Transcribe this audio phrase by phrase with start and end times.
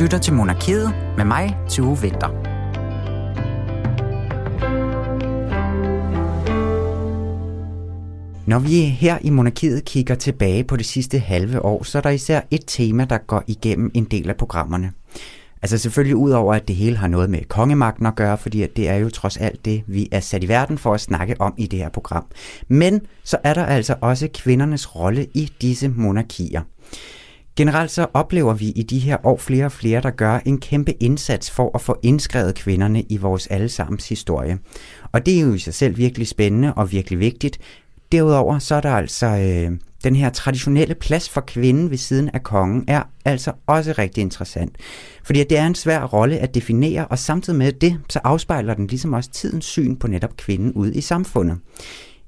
[0.00, 2.28] lytter til Monarkiet med mig, Tue Vinter.
[8.46, 12.10] Når vi her i Monarkiet kigger tilbage på det sidste halve år, så er der
[12.10, 14.92] især et tema, der går igennem en del af programmerne.
[15.62, 18.88] Altså selvfølgelig ud over, at det hele har noget med kongemagten at gøre, fordi det
[18.88, 21.66] er jo trods alt det, vi er sat i verden for at snakke om i
[21.66, 22.26] det her program.
[22.68, 26.62] Men så er der altså også kvindernes rolle i disse monarkier.
[27.56, 30.92] Generelt så oplever vi i de her år flere og flere, der gør en kæmpe
[30.92, 34.58] indsats for at få indskrevet kvinderne i vores allesammens historie.
[35.12, 37.58] Og det er jo i sig selv virkelig spændende og virkelig vigtigt.
[38.12, 42.42] Derudover så er der altså øh, den her traditionelle plads for kvinden ved siden af
[42.42, 44.76] kongen er altså også rigtig interessant.
[45.24, 48.86] Fordi det er en svær rolle at definere, og samtidig med det, så afspejler den
[48.86, 51.58] ligesom også tidens syn på netop kvinden ude i samfundet.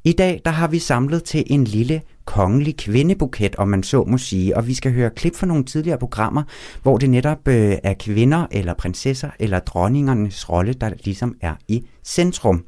[0.05, 4.19] I dag der har vi samlet til en lille kongelig kvindebuket, om man så må
[4.19, 6.43] sige, og vi skal høre klip fra nogle tidligere programmer,
[6.83, 11.85] hvor det netop øh, er kvinder eller prinsesser eller dronningernes rolle, der ligesom er i
[12.05, 12.65] centrum.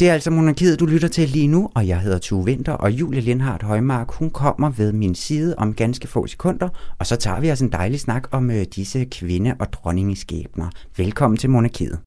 [0.00, 2.90] Det er altså Monarkiet, du lytter til lige nu, og jeg hedder Tue Vinter, og
[2.90, 7.40] Julie Lindhardt Højmark, hun kommer ved min side om ganske få sekunder, og så tager
[7.40, 10.70] vi altså en dejlig snak om øh, disse kvinde- og dronningeskæbner.
[10.96, 11.98] Velkommen til Monarkiet.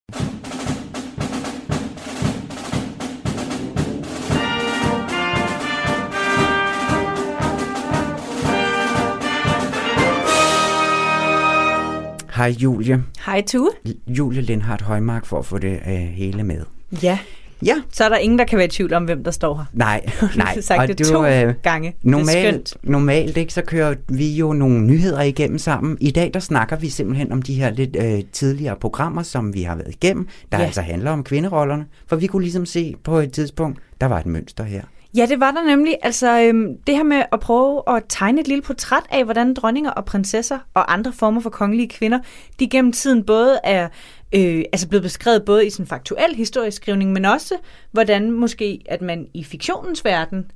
[12.39, 13.03] Hej Julie.
[13.25, 13.69] Hej Tue.
[14.07, 16.61] Julie Lindhardt Højmark for at få det øh, hele med.
[17.03, 17.19] Ja.
[17.65, 17.75] Ja.
[17.91, 19.65] Så er der ingen, der kan være i tvivl om, hvem der står her.
[19.73, 20.53] Nej, nej.
[20.55, 21.95] Du sagt og det du, to øh, gange.
[22.01, 25.97] Normalt, normalt ikke, så kører vi jo nogle nyheder igennem sammen.
[26.01, 29.63] I dag der snakker vi simpelthen om de her lidt øh, tidligere programmer, som vi
[29.63, 30.65] har været igennem, der ja.
[30.65, 31.85] altså handler om kvinderollerne.
[32.07, 34.81] For vi kunne ligesom se på et tidspunkt, der var et mønster her.
[35.17, 35.97] Ja, det var der nemlig.
[36.01, 39.91] Altså, øhm, det her med at prøve at tegne et lille portræt af, hvordan dronninger
[39.91, 42.19] og prinsesser og andre former for kongelige kvinder,
[42.59, 43.87] de gennem tiden både er
[44.35, 47.55] øh, altså blevet beskrevet både i sådan faktuel historieskrivning, men også
[47.91, 50.51] hvordan måske, at man i fiktionens verden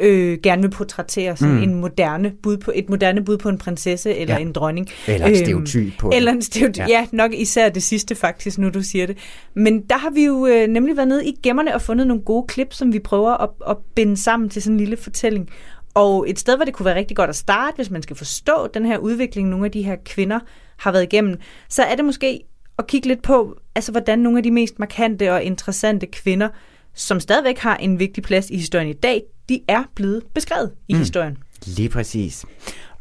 [0.00, 1.62] øh, gerne vil portrættere sådan mm.
[1.62, 4.40] en moderne bud på, et moderne bud på en prinsesse eller ja.
[4.40, 4.88] en dronning.
[5.06, 6.86] Eller en øhm, stereotyp på Eller en stereotyp, ja.
[6.88, 9.18] ja, nok især det sidste faktisk, nu du siger det.
[9.54, 12.46] Men der har vi jo øh, nemlig været nede i gemmerne og fundet nogle gode
[12.48, 15.48] klip, som vi prøver at, at binde sammen til sådan en lille fortælling.
[15.94, 18.66] Og et sted, hvor det kunne være rigtig godt at starte, hvis man skal forstå
[18.74, 20.38] den her udvikling, nogle af de her kvinder
[20.76, 21.36] har været igennem,
[21.68, 22.40] så er det måske
[22.78, 26.48] at kigge lidt på, altså hvordan nogle af de mest markante og interessante kvinder,
[26.94, 30.92] som stadigvæk har en vigtig plads i historien i dag, de er blevet beskrevet i
[30.92, 30.98] mm.
[30.98, 31.36] historien.
[31.66, 32.44] Lige præcis.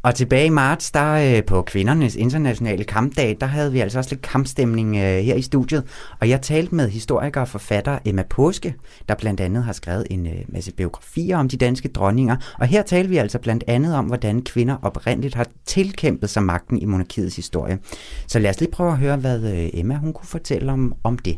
[0.04, 4.10] Og tilbage i marts, der øh, på kvindernes internationale kampdag, der havde vi altså også
[4.12, 5.84] lidt kampstemning øh, her i studiet.
[6.20, 8.76] Og jeg talte med historiker og forfatter Emma Påske,
[9.10, 12.36] der blandt andet har skrevet en øh, masse biografier om de danske dronninger.
[12.60, 16.82] Og her talte vi altså blandt andet om, hvordan kvinder oprindeligt har tilkæmpet sig magten
[16.82, 17.80] i monarkiets historie.
[18.28, 21.38] Så lad os lige prøve at høre, hvad Emma hun kunne fortælle om, om det.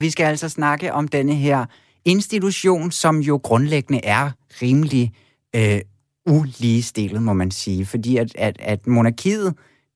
[0.00, 1.64] Vi skal altså snakke om denne her
[2.04, 4.30] institution, som jo grundlæggende er
[4.62, 5.12] rimelig
[5.56, 5.80] øh,
[6.26, 7.86] uligestillet, må man sige.
[7.86, 9.54] Fordi at, at, at monarkiet,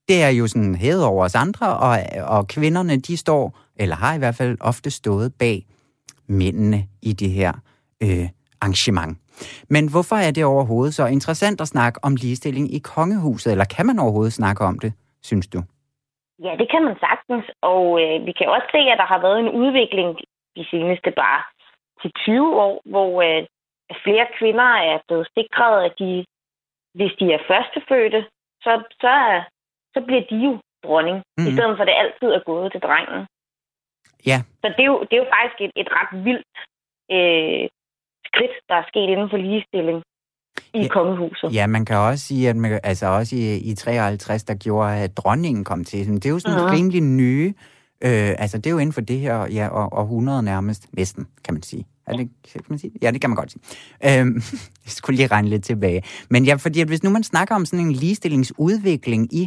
[0.09, 1.99] det er jo sådan hævet over os andre, og,
[2.37, 5.67] og kvinderne, de står, eller har i hvert fald ofte stået bag
[6.29, 7.53] mændene i det her
[8.03, 8.29] øh,
[8.61, 9.19] arrangement.
[9.71, 13.87] Men hvorfor er det overhovedet så interessant at snakke om ligestilling i kongehuset, eller kan
[13.87, 14.93] man overhovedet snakke om det,
[15.23, 15.63] synes du?
[16.47, 19.41] Ja, det kan man sagtens, og øh, vi kan også se, at der har været
[19.41, 20.09] en udvikling
[20.57, 21.43] de seneste bare
[22.03, 23.43] til 20 år, hvor øh,
[24.05, 26.25] flere kvinder er blevet sikret, at de,
[26.99, 28.21] hvis de er førstefødte,
[28.65, 29.13] så, så,
[29.95, 30.53] så bliver de jo
[30.85, 31.49] dronning, mm-hmm.
[31.49, 33.21] i stedet for at det altid er gået til drengen.
[34.31, 34.39] Ja.
[34.63, 36.57] Så det er jo, det er jo faktisk et, et ret vildt
[37.17, 37.65] øh,
[38.29, 39.99] skridt, der er sket inden for ligestilling
[40.75, 41.55] i ja, kongehuset.
[41.55, 45.17] Ja, man kan også sige, at man, altså også i, i 53, der gjorde, at
[45.17, 46.07] dronningen kom til.
[46.07, 46.75] Det er jo sådan uh-huh.
[46.77, 50.97] rimelig nye, øh, Øh, altså det er jo inden for det her ja, århundrede nærmest,
[50.97, 51.87] næsten, kan man sige.
[52.07, 52.93] Er det, kan man sige?
[53.03, 53.63] Ja, det kan man godt sige.
[54.07, 54.35] Øhm,
[54.85, 56.03] jeg skulle lige regne lidt tilbage.
[56.31, 59.43] Men ja, fordi at hvis nu man snakker om sådan en ligestillingsudvikling i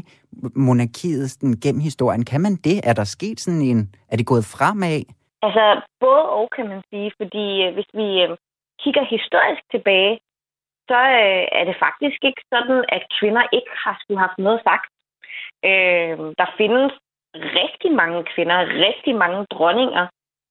[0.55, 2.77] monarkiet sådan, gennem historien, kan man det?
[2.89, 3.95] Er der sket sådan en...
[4.11, 5.03] Er det gået fremad?
[5.45, 8.37] Altså, både og kan man sige, fordi øh, hvis vi øh,
[8.83, 10.19] kigger historisk tilbage,
[10.89, 14.91] så øh, er det faktisk ikke sådan, at kvinder ikke har skulle haft noget sagt.
[15.69, 16.91] Øh, der findes
[17.35, 20.07] rigtig mange kvinder, rigtig mange dronninger,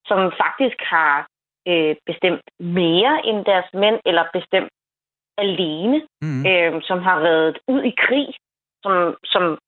[0.06, 1.26] som faktisk har
[1.68, 4.72] øh, bestemt mere end deres mænd, eller bestemt
[5.38, 6.46] alene, mm.
[6.46, 8.28] øh, som har været ud i krig,
[8.82, 9.58] som, som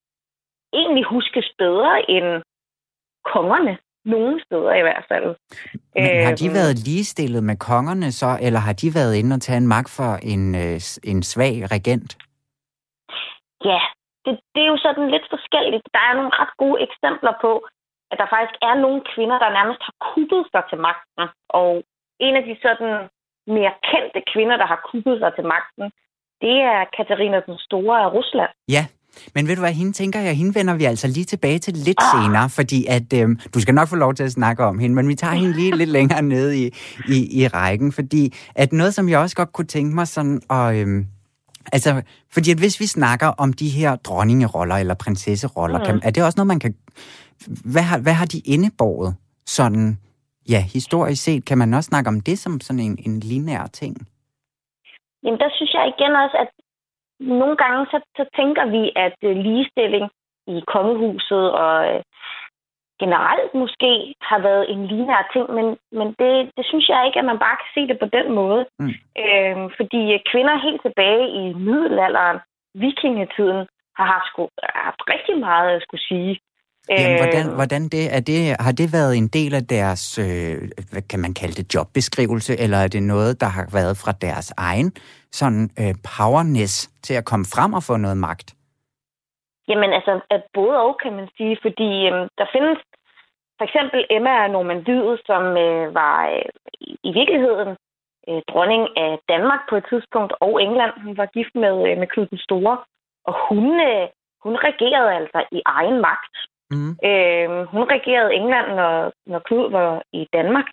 [0.72, 2.42] egentlig huskes bedre end
[3.24, 3.78] kongerne.
[4.04, 5.36] Nogle steder i hvert fald.
[5.94, 6.54] Men har de øhm.
[6.54, 10.12] været ligestillet med kongerne så, eller har de været inde og tage en magt for
[10.32, 10.80] en, øh,
[11.12, 12.18] en svag regent?
[13.64, 13.80] Ja,
[14.30, 15.84] det, det er jo sådan lidt forskelligt.
[15.96, 17.52] Der er nogle ret gode eksempler på,
[18.10, 21.24] at der faktisk er nogle kvinder, der nærmest har kuppet sig til magten.
[21.60, 21.72] Og
[22.26, 22.92] en af de sådan
[23.56, 25.86] mere kendte kvinder, der har kuppet sig til magten,
[26.44, 28.52] det er Katarina den Store af Rusland.
[28.76, 28.84] Ja,
[29.34, 32.00] men ved du hvad, hende tænker jeg, hende vender vi altså lige tilbage til lidt
[32.02, 32.08] oh.
[32.12, 35.08] senere, fordi at, øhm, du skal nok få lov til at snakke om hende, men
[35.08, 36.64] vi tager hende lige lidt længere ned i,
[37.16, 40.76] i, i rækken, fordi at noget, som jeg også godt kunne tænke mig sådan at...
[40.76, 41.06] Øhm,
[41.72, 41.90] Altså,
[42.34, 45.84] fordi at hvis vi snakker om de her dronningeroller eller prinsesseroller, mm.
[45.84, 46.74] kan, er det også noget, man kan...
[47.72, 49.16] Hvad har, hvad har de indebåret
[49.46, 49.98] sådan,
[50.48, 51.44] ja, historisk set?
[51.44, 53.94] Kan man også snakke om det som sådan en, en lineær ting?
[55.22, 56.50] Jamen, der synes jeg igen også, at
[57.20, 60.06] nogle gange så, så tænker vi, at øh, ligestilling
[60.46, 62.02] i kongehuset og øh,
[63.02, 63.90] generelt måske
[64.30, 65.66] har været en lineær ting, men,
[65.98, 68.62] men det, det synes jeg ikke, at man bare kan se det på den måde.
[68.80, 68.94] Mm.
[69.22, 72.38] Øhm, fordi kvinder helt tilbage i middelalderen,
[72.84, 73.60] vikingetiden,
[73.98, 74.42] har haft, sku,
[74.86, 76.32] haft rigtig meget at skulle sige.
[76.90, 77.54] Jamen, hvordan, øhm.
[77.58, 80.56] hvordan det, er det, har det været en del af deres, øh,
[80.92, 84.48] hvad kan man kalde det, jobbeskrivelse, eller er det noget, der har været fra deres
[84.56, 84.92] egen
[85.32, 86.74] sådan øh, powerness
[87.06, 88.48] til at komme frem og få noget magt?
[89.68, 92.78] Jamen altså, at både og kan man sige, fordi øhm, der findes
[93.60, 96.48] for eksempel Emma Normandiet, som øh, var øh,
[97.08, 97.70] i virkeligheden
[98.28, 100.92] øh, dronning af Danmark på et tidspunkt, og England.
[101.04, 102.76] Hun var gift med, øh, med Knud den Store,
[103.28, 104.06] og hun, øh,
[104.44, 106.34] hun regerede altså i egen magt.
[106.70, 106.90] Mm.
[107.08, 110.68] Øh, hun regerede England, når, når Knud var i Danmark,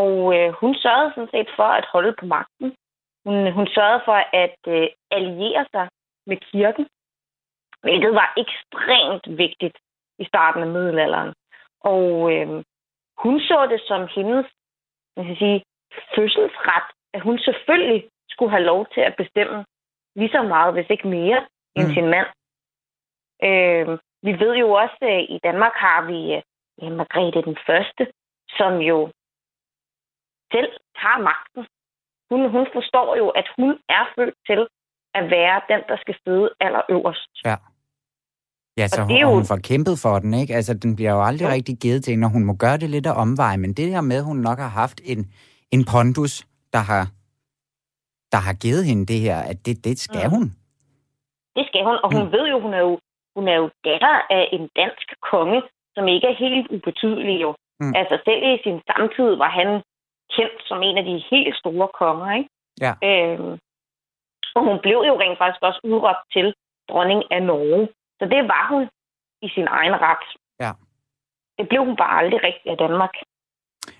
[0.00, 2.68] og øh, hun sørgede sådan set for at holde på magten.
[3.24, 5.88] Hun, hun sørgede for at øh, alliere sig
[6.26, 6.86] med kirken,
[7.82, 9.76] hvilket var ekstremt vigtigt
[10.18, 11.34] i starten af middelalderen.
[11.80, 12.64] Og øh,
[13.18, 14.46] hun så det som hendes
[15.18, 15.64] hvad skal sige,
[16.14, 19.64] fødselsret, at hun selvfølgelig skulle have lov til at bestemme
[20.16, 21.40] lige så meget, hvis ikke mere,
[21.76, 21.94] end mm.
[21.94, 22.28] sin mand.
[23.48, 26.20] Øh, vi ved jo også, at i Danmark har vi
[26.82, 28.12] øh, Margrethe den Første,
[28.58, 28.98] som jo
[30.52, 31.62] selv har magten.
[32.30, 34.60] Hun, hun forstår jo, at hun er født til
[35.14, 37.32] at være den, der skal sidde allerøverst.
[37.44, 37.56] Ja.
[38.80, 39.28] Ja, så og hun, jo...
[39.38, 40.52] hun får kæmpet for den, ikke?
[40.58, 41.54] Altså, den bliver jo aldrig ja.
[41.56, 44.18] rigtig givet til når hun må gøre det lidt af omvej, men det her med,
[44.22, 45.20] at hun nok har haft en,
[45.74, 46.34] en pondus,
[46.74, 47.04] der har,
[48.32, 50.28] der har givet hende det her, at det, det skal ja.
[50.34, 50.44] hun.
[51.56, 52.32] Det skal hun, og hun mm.
[52.34, 52.94] ved jo, hun er jo,
[53.36, 55.60] hun er jo datter af en dansk konge,
[55.94, 57.50] som ikke er helt ubetydelig jo.
[57.80, 57.92] Mm.
[58.00, 59.70] Altså selv i sin samtid var han
[60.36, 62.48] kendt som en af de helt store konger, ikke?
[62.84, 62.92] Ja.
[63.08, 63.52] Øhm,
[64.56, 66.46] og hun blev jo rent faktisk også udråbt til
[66.90, 67.88] dronning af Norge.
[68.18, 68.82] Så det var hun
[69.42, 70.24] i sin egen ret.
[70.60, 70.72] Ja.
[71.58, 73.14] Det blev hun bare aldrig rigtig af Danmark.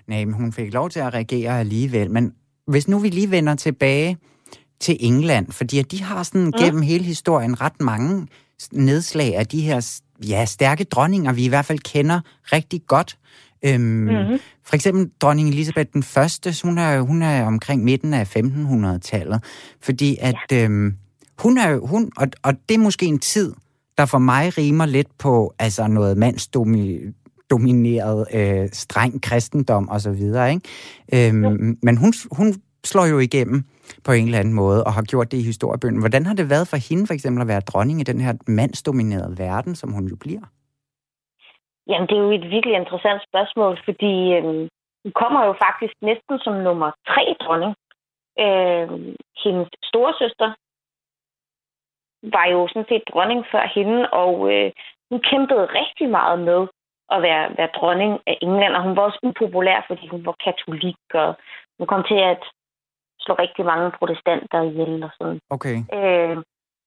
[0.07, 2.11] Nej, men hun fik lov til at reagere alligevel.
[2.11, 2.35] Men
[2.67, 4.17] hvis nu vi lige vender tilbage
[4.79, 6.51] til England, fordi de har sådan mm.
[6.51, 8.27] gennem hele historien ret mange
[8.71, 13.17] nedslag af de her ja, stærke dronninger, vi i hvert fald kender rigtig godt.
[13.65, 14.39] Øhm, mm-hmm.
[14.65, 19.43] For eksempel dronning Elisabeth den Første, hun er, hun er omkring midten af 1500-tallet,
[19.81, 20.63] fordi at ja.
[20.63, 20.97] øhm,
[21.39, 23.53] hun er hun, og, og det er måske en tid,
[23.99, 25.33] der for mig rimer lidt på
[25.65, 30.65] altså noget mandsdomineret øh, streng kristendom og så videre, ikke?
[31.15, 32.47] Øhm, men hun, hun
[32.91, 33.59] slår jo igennem
[34.05, 36.01] på en eller anden måde og har gjort det i historiebønden.
[36.01, 39.37] Hvordan har det været for hende for eksempel at være dronning i den her mandsdominerede
[39.37, 40.43] verden, som hun jo bliver?
[41.89, 44.43] Jamen, det er jo et virkelig interessant spørgsmål, fordi øh,
[45.03, 47.73] hun kommer jo faktisk næsten som nummer tre dronning.
[48.45, 48.87] Øh,
[49.43, 50.49] hendes storesøster,
[52.23, 54.71] var jo sådan set dronning før hende, og øh,
[55.09, 56.61] hun kæmpede rigtig meget med
[57.15, 61.01] at være, være dronning af England, og hun var også upopulær, fordi hun var katolik,
[61.13, 61.29] og
[61.77, 62.41] hun kom til at
[63.19, 65.39] slå rigtig mange protestanter ihjel og sådan.
[65.49, 65.75] Okay.
[65.97, 66.35] Øh,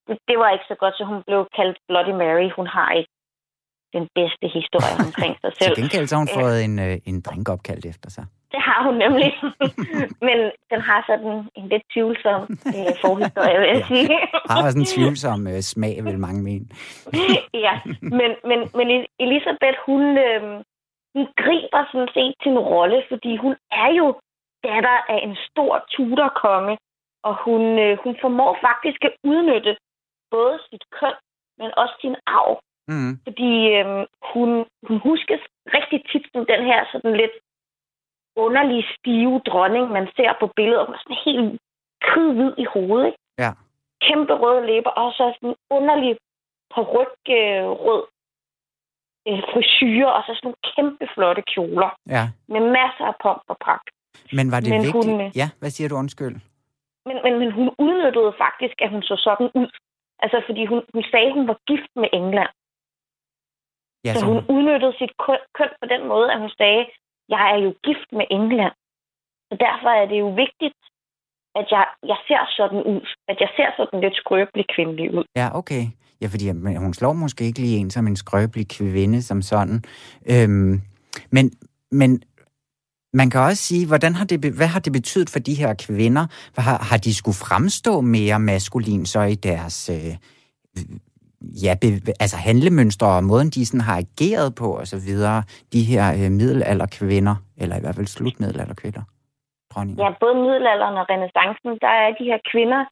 [0.06, 2.48] det, det var ikke så godt, så hun blev kaldt Bloody Mary.
[2.58, 3.12] Hun har ikke
[3.96, 5.74] den bedste historie omkring sig selv.
[5.74, 8.24] Til gengæld så har hun fået en, øh, en drink opkaldt efter sig.
[8.52, 9.30] Det har hun nemlig.
[10.26, 10.38] Men
[10.70, 12.42] den har sådan en lidt tvivlsom
[12.76, 13.86] øh, forhistorie, vil jeg ja.
[13.90, 14.18] sige.
[14.50, 16.66] har også en tvivlsom øh, smag, vil mange mene.
[17.66, 17.74] ja,
[18.18, 18.86] men, men, men
[19.24, 20.42] Elisabeth, hun, øh,
[21.14, 23.54] hun griber sådan set til en rolle, fordi hun
[23.84, 24.06] er jo
[24.66, 26.74] datter af en stor tudorkonge,
[27.28, 29.76] og hun, øh, hun formår faktisk at udnytte
[30.30, 31.16] både sit køn,
[31.58, 32.54] men også sin arv.
[32.88, 33.12] Mm.
[33.26, 33.86] Fordi øh,
[34.32, 34.50] hun,
[34.88, 35.42] hun huskes
[35.76, 37.36] rigtig tit som den her sådan lidt
[38.36, 40.86] underlige, stive dronning, man ser på billedet.
[40.86, 41.60] Hun er sådan helt
[42.06, 43.06] kridhvid i hovedet.
[43.06, 43.18] Ikke?
[43.38, 43.50] Ja.
[44.06, 46.16] Kæmpe røde læber, og så sådan en underlig
[46.94, 48.04] ryg øh, rød
[49.28, 51.90] øh, frisyrer, og så sådan nogle kæmpe flotte kjoler.
[52.16, 52.24] Ja.
[52.48, 53.88] Med masser af pomp og pragt.
[54.38, 55.06] Men var det men vigtigt?
[55.06, 56.36] Hun, ja, hvad siger du undskyld?
[57.08, 59.68] Men, men, men hun udnyttede faktisk, at hun så sådan ud.
[60.24, 62.52] Altså, fordi hun, hun sagde, at hun var gift med England.
[64.06, 66.82] Ja, Så så, hun udnyttede sit køn, køn på den måde, at hun sagde,
[67.28, 68.74] jeg er jo gift med England.
[69.48, 70.78] Så derfor er det jo vigtigt,
[71.54, 73.02] at jeg, jeg ser sådan ud.
[73.28, 75.24] At jeg ser sådan lidt skrøbelig kvindelig ud.
[75.36, 75.84] ja, okay.
[76.20, 76.50] Ja, fordi
[76.84, 79.84] hun slår måske ikke lige en som en skrøbelig kvinde som sådan.
[80.30, 80.80] Øhm,
[81.30, 81.50] men,
[81.90, 82.22] men
[83.12, 86.26] man kan også sige, hvordan har det, hvad har det betydet for de her kvinder?
[86.58, 90.16] Har, har de skulle fremstå mere maskulin så i deres øh,
[91.64, 91.86] ja, be,
[92.24, 96.30] altså handlemønstre og måden, de sådan har ageret på og så videre, de her øh,
[96.38, 99.02] middelalderkvinder, eller i hvert fald slutmiddelalderkvinder,
[99.70, 100.04] dronninger?
[100.04, 102.82] Ja, både middelalderen og renaissancen, der er de her kvinder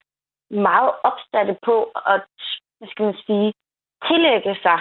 [0.50, 1.76] meget opsatte på
[2.14, 2.30] at,
[2.78, 3.52] hvad skal man sige,
[4.09, 4.80] tillægge sig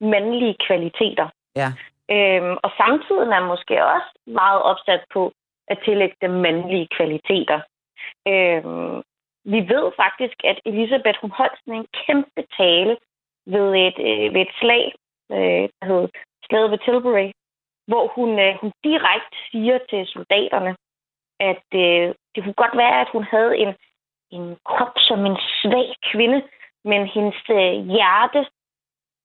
[0.00, 1.28] mandlige kvaliteter.
[1.60, 1.68] Ja.
[2.14, 5.32] Øhm, og samtidig er måske også meget opsat på
[5.68, 7.60] at tillægge dem mandlige kvaliteter.
[8.32, 9.02] Øhm,
[9.54, 12.96] vi ved faktisk, at Elisabeth hun holdt sådan en kæmpe tale
[13.54, 14.84] ved et, øh, ved et slag,
[15.36, 16.08] øh, der hed
[16.46, 17.30] Slaget ved Tilbury,
[17.90, 20.76] hvor hun, øh, hun direkte siger til soldaterne,
[21.40, 23.72] at øh, det kunne godt være, at hun havde en,
[24.30, 26.42] en krop som en svag kvinde,
[26.84, 28.40] men hendes øh, hjerte,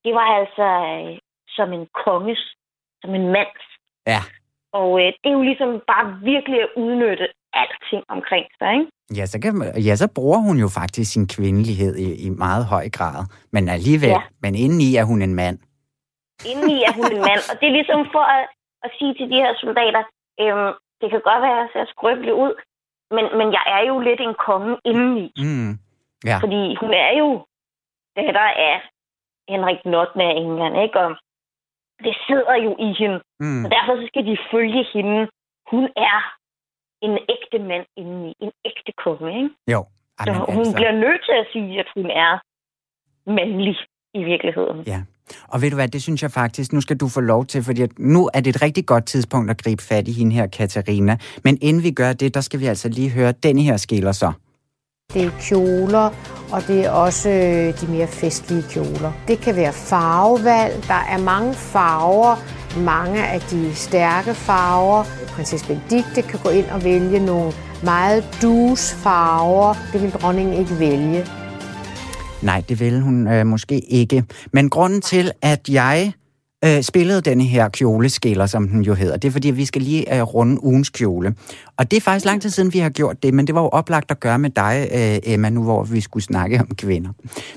[0.03, 2.56] det var altså øh, som en konges,
[3.01, 3.65] som en mands.
[4.08, 4.22] Ja.
[4.72, 7.27] Og øh, det er jo ligesom bare virkelig at udnytte
[7.62, 8.91] alting omkring sig, ikke?
[9.17, 12.65] Ja, så, kan, man- ja, så bruger hun jo faktisk sin kvindelighed i, i meget
[12.74, 13.19] høj grad.
[13.55, 14.22] Men alligevel, ja.
[14.43, 15.57] Men indeni er hun en mand.
[16.51, 17.41] Indeni er hun en mand.
[17.51, 18.43] Og det er ligesom for at,
[18.86, 20.03] at sige til de her soldater,
[20.43, 22.53] øhm, det kan godt være, at jeg ser skrøbelig ud,
[23.15, 25.25] men, men jeg er jo lidt en konge indeni.
[25.48, 25.72] Mm.
[26.29, 26.38] Ja.
[26.43, 27.29] Fordi hun er jo
[28.17, 28.75] datter af
[29.51, 31.00] Henrik Notten af England, ikke?
[31.05, 31.10] Og
[32.05, 33.19] det sidder jo i hende.
[33.43, 33.65] Mm.
[33.65, 35.19] Og derfor så skal de følge hende.
[35.72, 36.17] Hun er
[37.05, 38.31] en ægte mand indeni.
[38.45, 39.50] En ægte konge, ikke?
[39.74, 39.81] Jo.
[40.19, 40.74] Så Jamen, hun altså.
[40.79, 42.33] bliver nødt til at sige, at hun er
[43.38, 43.75] mandlig
[44.13, 44.79] i virkeligheden.
[44.88, 45.01] Ja.
[45.48, 47.81] Og ved du hvad, det synes jeg faktisk, nu skal du få lov til, fordi
[47.98, 51.17] nu er det et rigtig godt tidspunkt at gribe fat i hende her, Katarina.
[51.43, 54.31] Men inden vi gør det, der skal vi altså lige høre den her skiller så.
[55.13, 56.07] Det er kjoler,
[56.53, 59.12] og det er også øh, de mere festlige kjoler.
[59.27, 60.74] Det kan være farvevalg.
[60.88, 62.36] Der er mange farver,
[62.77, 65.03] mange af de stærke farver.
[65.27, 67.53] Prinsesse Benedikte kan gå ind og vælge nogle
[67.84, 69.74] meget dus farver.
[69.94, 71.25] Det vil dronningen ikke vælge.
[72.42, 74.24] Nej, det vil hun øh, måske ikke.
[74.51, 76.13] Men grunden til, at jeg
[76.65, 80.15] øh, spillede denne her kjoleskiller, som den jo hedder, det er fordi, vi skal lige
[80.17, 81.36] øh, runde ugens kjole.
[81.77, 83.67] Og det er faktisk lang tid siden, vi har gjort det, men det var jo
[83.67, 87.10] oplagt at gøre med dig, øh, Emma, nu hvor vi skulle snakke om kvinder.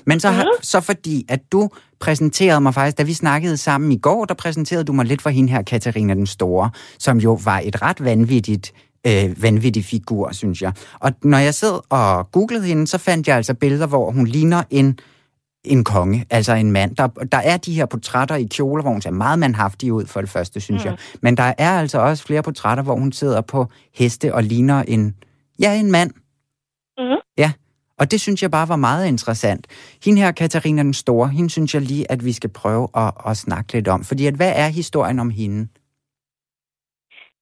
[0.05, 1.69] Men så, har, så fordi, at du
[2.01, 5.31] præsenterede mig faktisk, da vi snakkede sammen i går, der præsenterede du mig lidt for
[5.31, 8.73] hende her, Katarina den Store, som jo var et ret vanvittigt
[9.07, 10.73] øh, vanvittig figur, synes jeg.
[11.01, 14.63] Og når jeg sad og googlede hende, så fandt jeg altså billeder, hvor hun ligner
[14.71, 14.99] en,
[15.67, 16.97] en konge, altså en mand.
[16.97, 20.21] Der, der er de her portrætter i kjoler, hvor hun ser meget mandhaftig ud, for
[20.21, 20.91] det første, synes mm.
[20.91, 20.99] jeg.
[21.23, 25.17] Men der er altså også flere portrætter, hvor hun sidder på heste og ligner en,
[25.61, 26.11] ja, en mand.
[26.99, 27.21] Mhm.
[27.39, 27.53] Ja,
[27.99, 29.67] og det synes jeg bare var meget interessant.
[30.05, 33.37] Hende her, Katarina den Store, hende synes jeg lige, at vi skal prøve at, at
[33.37, 34.05] snakke lidt om.
[34.05, 35.69] Fordi at, hvad er historien om hende?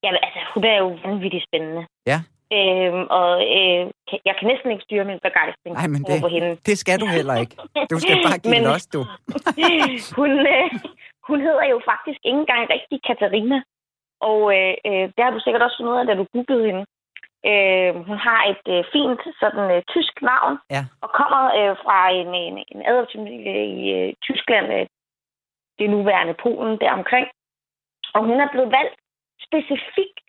[0.02, 1.86] Jamen, altså, hun er jo vanvittigt spændende.
[2.06, 2.22] Ja.
[2.56, 3.82] Øhm, og øh,
[4.28, 6.50] jeg kan næsten ikke styre min begejstring Nej, men over det- for hende.
[6.68, 7.54] Det skal du heller ikke.
[7.92, 9.00] Du skal bare give Men- los, du.
[10.20, 10.68] hun, øh,
[11.28, 13.58] hun hedder jo faktisk ikke engang rigtig Katarina.
[14.30, 16.84] Og øh, øh, det har du sikkert også fundet ud af, da du googlede hende.
[17.50, 20.82] Øh, hun har et øh, fint sådan øh, tysk navn, Ja.
[21.04, 24.86] og kommer øh, fra en, en, en adoptivfamilie i øh, Tyskland, øh,
[25.78, 27.26] det nuværende Polen deromkring.
[28.14, 28.96] Og hun er blevet valgt
[29.46, 30.28] specifikt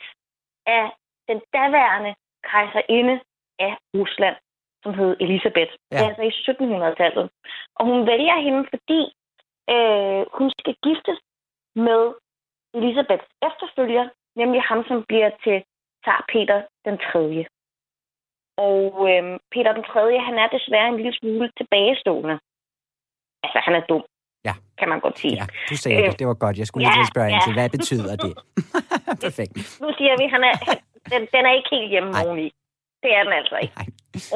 [0.77, 0.85] af
[1.29, 2.11] den daværende
[2.51, 3.15] kejserinde
[3.59, 4.35] af Rusland,
[4.83, 5.71] som hed Elisabeth.
[5.91, 5.97] Ja.
[5.97, 7.29] Det er altså i 1700-tallet.
[7.77, 9.01] Og hun vælger hende, fordi
[9.73, 11.19] øh, hun skal giftes
[11.75, 12.01] med
[12.77, 14.05] Elisabeths efterfølger,
[14.35, 15.57] nemlig ham, som bliver til
[16.03, 17.45] tsar Peter den 3.
[18.57, 20.19] Og øh, Peter den 3.
[20.27, 22.35] han er desværre en lille smule tilbagestående.
[23.43, 24.03] Altså, han er dum.
[24.47, 24.53] Ja.
[24.79, 25.35] Kan man godt sige.
[25.41, 26.19] Ja, du sagde Øh, det.
[26.19, 26.57] Det var godt.
[26.57, 27.59] Jeg skulle lige til at spørge ja, ind til, ja.
[27.59, 28.33] hvad betyder det?
[29.25, 29.53] Perfekt.
[29.83, 30.55] Nu siger vi, han er,
[31.11, 32.23] den, den er ikke helt hjemme Nej.
[32.25, 32.47] oveni.
[33.03, 33.75] Det er den altså ikke.
[33.77, 33.87] Nej.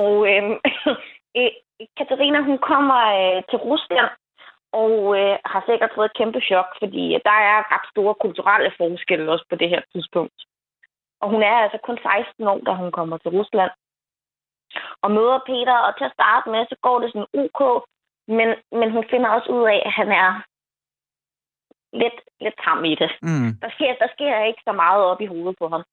[0.04, 0.56] Og øhm,
[1.38, 1.52] øh,
[1.98, 4.10] Katarina, hun kommer øh, til Rusland
[4.72, 8.72] og øh, har sikkert fået et kæmpe chok, fordi øh, der er ret store kulturelle
[8.78, 10.40] forskelle også på det her tidspunkt.
[11.22, 13.72] Og hun er altså kun 16 år, da hun kommer til Rusland.
[15.04, 17.62] Og møder Peter, og til at starte med, så går det sådan ok,
[18.38, 18.50] men,
[18.80, 20.30] men hun finder også ud af, at han er
[22.02, 23.12] lidt, lidt tam i det.
[23.22, 23.50] Mm.
[23.64, 25.84] Der sker, der sker ikke så meget op i hovedet på ham.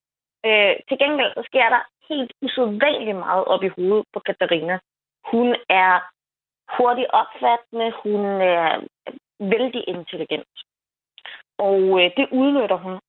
[0.45, 4.79] Øh, til gengæld så sker der helt usædvanligt meget op i hovedet på Katarina.
[5.33, 5.93] Hun er
[6.77, 8.81] hurtigt opfattende, hun er
[9.41, 10.55] vældig intelligent.
[11.59, 13.01] Og øh, det udnytter hun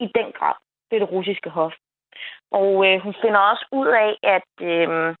[0.00, 0.54] i den grad,
[0.90, 1.72] det, det russiske hof.
[2.50, 5.14] Og øh, hun finder også ud af, at øh,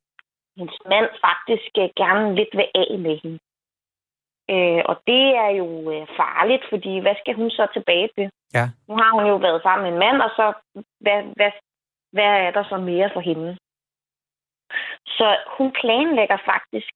[0.56, 3.38] hendes mand faktisk øh, gerne lidt vil af med hende.
[4.50, 8.30] Øh, og det er jo øh, farligt, fordi hvad skal hun så tilbage til?
[8.54, 8.64] Ja.
[8.88, 10.46] Nu har hun jo været sammen med en mand, og så
[11.00, 11.52] hvad, hvad,
[12.12, 13.58] hvad er der så mere for hende?
[15.06, 16.94] Så hun planlægger faktisk,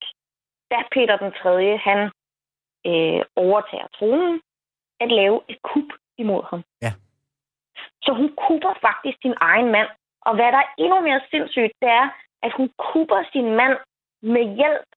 [0.70, 1.76] da Peter den 3.
[1.76, 2.00] han
[2.86, 4.40] øh, overtager tronen,
[5.00, 5.88] at lave et kup
[6.18, 6.62] imod ham.
[6.82, 6.92] Ja.
[8.02, 9.88] Så hun kupper faktisk sin egen mand.
[10.26, 12.08] Og hvad der er endnu mere sindssygt, det er,
[12.42, 13.76] at hun kupper sin mand
[14.22, 14.88] med hjælp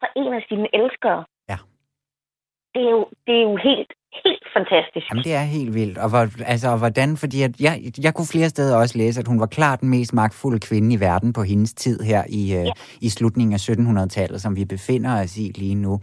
[0.00, 1.24] fra en af sine elskere.
[2.74, 3.92] Det er jo, det er jo helt,
[4.24, 5.06] helt fantastisk.
[5.10, 5.98] Jamen, det er helt vildt.
[5.98, 9.28] Og, hvor, altså, og hvordan, fordi at jeg, jeg kunne flere steder også læse, at
[9.28, 12.64] hun var klart den mest magtfulde kvinde i verden på hendes tid her i, øh,
[12.64, 12.72] ja.
[13.00, 16.00] i slutningen af 1700-tallet, som vi befinder os i lige nu.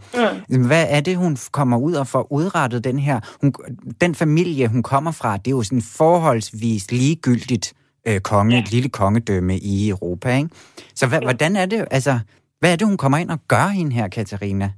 [0.48, 0.66] Mm.
[0.66, 3.20] Hvad er det, hun kommer ud og får udrettet den her?
[3.40, 3.54] Hun,
[4.00, 7.72] den familie, hun kommer fra, det er jo sådan forholdsvis ligegyldigt
[8.08, 8.62] øh, konge, ja.
[8.62, 10.50] et lille kongedømme i Europa, ikke?
[10.94, 11.24] Så hvad, ja.
[11.24, 12.18] hvordan er det, altså,
[12.60, 14.70] hvad er det, hun kommer ind og gør hende her, Katarina?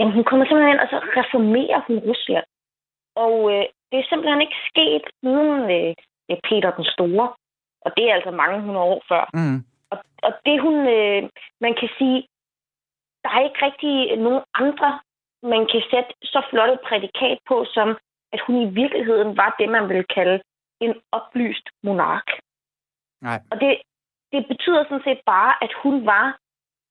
[0.00, 2.46] Jamen, hun kommer simpelthen ind, og så reformerer hun Rusland.
[3.24, 5.94] Og øh, det er simpelthen ikke sket uden øh,
[6.48, 7.26] Peter den Store.
[7.84, 9.24] Og det er altså mange hundrede år før.
[9.34, 9.58] Mm.
[9.92, 11.22] Og, og det hun, øh,
[11.60, 12.18] man kan sige,
[13.22, 15.00] der er ikke rigtig nogen andre,
[15.42, 17.88] man kan sætte så flot et prædikat på, som
[18.32, 20.40] at hun i virkeligheden var det, man ville kalde
[20.80, 22.28] en oplyst monark.
[23.22, 23.38] Nej.
[23.50, 23.82] Og det,
[24.32, 26.38] det betyder sådan set bare, at hun var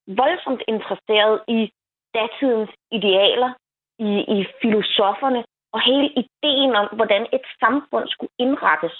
[0.07, 1.71] voldsomt interesseret i
[2.13, 3.51] datidens idealer,
[3.99, 8.95] i, i filosoferne, og hele ideen om, hvordan et samfund skulle indrettes.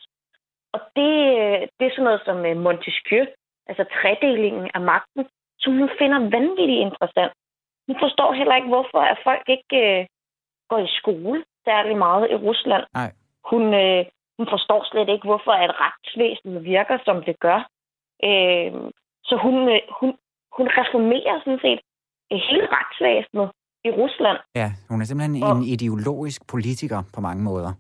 [0.74, 1.12] Og det,
[1.78, 3.26] det er sådan noget som øh, Montesquieu,
[3.70, 5.24] altså tredelingen af magten,
[5.60, 7.34] som hun finder vanvittigt interessant.
[7.88, 10.06] Hun forstår heller ikke, hvorfor at folk ikke øh,
[10.70, 12.86] går i skole særlig meget i Rusland.
[12.94, 13.12] Nej.
[13.52, 14.06] Hun, øh,
[14.38, 17.60] hun forstår slet ikke, hvorfor at retsvæsenet virker, som det gør.
[18.24, 18.72] Øh,
[19.24, 20.10] så hun, øh, hun,
[20.58, 21.82] hun reformerer sådan set
[22.38, 23.48] hele retsvæsenet
[23.88, 24.38] i Rusland.
[24.56, 27.72] Ja, hun er simpelthen og, en ideologisk politiker på mange måder.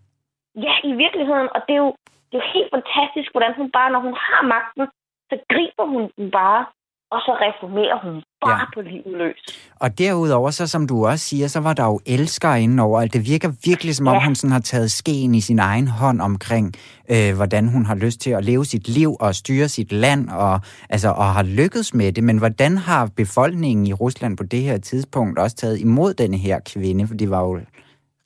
[0.65, 1.47] Ja, i virkeligheden.
[1.55, 1.91] Og det er, jo,
[2.27, 4.85] det er jo helt fantastisk, hvordan hun bare, når hun har magten,
[5.29, 6.65] så griber hun den bare
[7.13, 8.65] og så reformerer hun bare ja.
[8.73, 9.69] på livet løs.
[9.80, 13.06] Og derudover, så som du også siger, så var der jo elskere indenover.
[13.08, 14.25] Det virker virkelig, som om ja.
[14.25, 16.73] hun sådan har taget skeen i sin egen hånd omkring,
[17.12, 20.60] øh, hvordan hun har lyst til at leve sit liv og styre sit land, og,
[20.89, 22.23] altså, og har lykkedes med det.
[22.23, 26.60] Men hvordan har befolkningen i Rusland på det her tidspunkt også taget imod denne her
[26.60, 27.08] kvinde?
[27.08, 27.60] For det var jo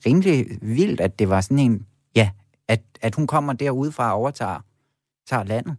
[0.06, 2.30] rimelig vildt, at det var sådan en, ja,
[2.68, 4.60] at, at hun kommer derudfra og overtager
[5.26, 5.76] tager landet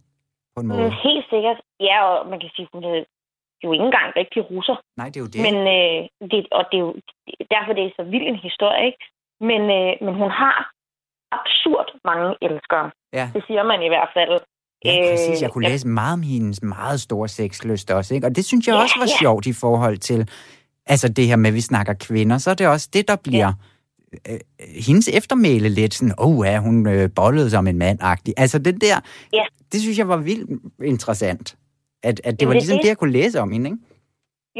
[0.54, 0.80] på en måde.
[0.80, 1.58] Mm, helt sikkert.
[1.80, 3.04] Ja, og man kan sige, hun er
[3.64, 4.76] jo ikke engang rigtig russer.
[5.00, 5.40] Nej, det er jo det.
[5.46, 5.98] Men, øh,
[6.30, 6.94] det og det er jo
[7.54, 9.02] derfor, det er så vild en historie, ikke?
[9.50, 10.56] Men, øh, men hun har
[11.38, 12.86] absurd mange elskere.
[13.18, 13.26] Ja.
[13.34, 14.34] Det siger man i hvert fald.
[14.84, 15.42] Ja, præcis.
[15.42, 18.26] Jeg kunne øh, læse meget om hendes meget store sexlyst også, ikke?
[18.26, 19.18] Og det synes jeg ja, også var ja.
[19.22, 20.20] sjovt i forhold til,
[20.86, 23.46] altså det her med, at vi snakker kvinder, så er det også det, der bliver...
[23.46, 23.52] Ja
[24.28, 24.38] øh,
[24.86, 28.34] hendes eftermæle lidt sådan, åh, oh, ja, hun øh, bollede som en mand-agtig.
[28.36, 29.00] Altså det der,
[29.32, 29.44] ja.
[29.72, 31.56] det synes jeg var vildt interessant.
[32.02, 33.82] At, at det var ligesom det, det, jeg kunne læse om hende, ikke?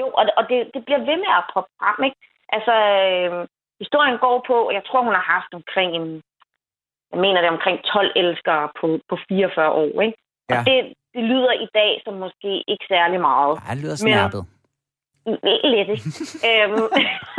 [0.01, 2.21] Jo, og, og det, det bliver ved med at poppe frem, ikke?
[2.57, 3.49] Altså, øh,
[3.83, 6.23] historien går på, jeg tror, hun har haft omkring en,
[7.13, 10.19] jeg mener det omkring 12 elskere på, på 44 år, ikke?
[10.51, 10.59] Ja.
[10.59, 10.77] Og det,
[11.15, 13.53] det lyder i dag som måske ikke særlig meget.
[13.65, 14.43] Ja, det lyder snærpet.
[15.73, 16.05] Lidt, ikke?
[16.49, 16.87] øhm,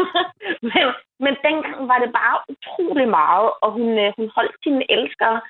[0.71, 0.85] men,
[1.23, 5.41] men dengang var det bare utrolig meget, og hun, øh, hun holdt sine elskere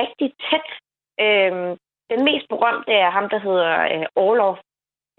[0.00, 0.68] rigtig tæt.
[1.24, 1.70] Øhm,
[2.10, 4.58] den mest berømte er ham, der hedder øh, Orlov,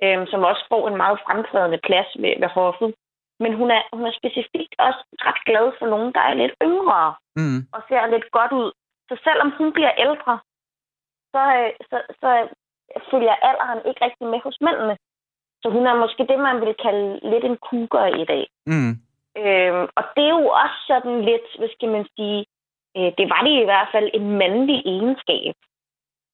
[0.03, 2.93] øhm, som også får en meget fremtrædende plads ved, ved hoffet.
[3.39, 7.15] Men hun er, hun er specifikt også ret glad for nogen, der er lidt yngre
[7.35, 7.59] mm.
[7.75, 8.71] og ser lidt godt ud.
[9.09, 10.39] Så selvom hun bliver ældre,
[11.33, 12.29] så, øh, så, så
[13.11, 14.97] følger alderen ikke rigtig med hos mændene.
[15.61, 18.45] Så hun er måske det, man vil kalde lidt en cougar i dag.
[18.65, 18.93] Mm.
[19.41, 22.45] Øhm, og det er jo også sådan lidt, hvad skal man sige,
[22.97, 25.55] øh, det var det i hvert fald en mandlig egenskab,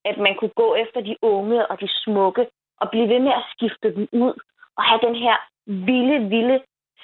[0.09, 2.43] at man kunne gå efter de unge og de smukke,
[2.81, 4.33] og blive ved med at skifte dem ud,
[4.77, 5.35] og have den her
[5.65, 6.59] vilde, vilde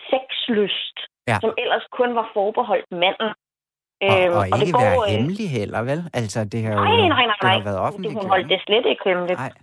[0.09, 1.37] sexlyst, ja.
[1.43, 3.31] som ellers kun var forbeholdt manden.
[4.09, 5.99] Og, øhm, og ikke det går, være øh, hemmelig heller, vel?
[6.19, 8.13] Altså, det har jo nej, nej, nej, det har været offentligt.
[8.13, 9.39] Hun holdt det slet ikke hemmeligt.
[9.39, 9.53] Nej.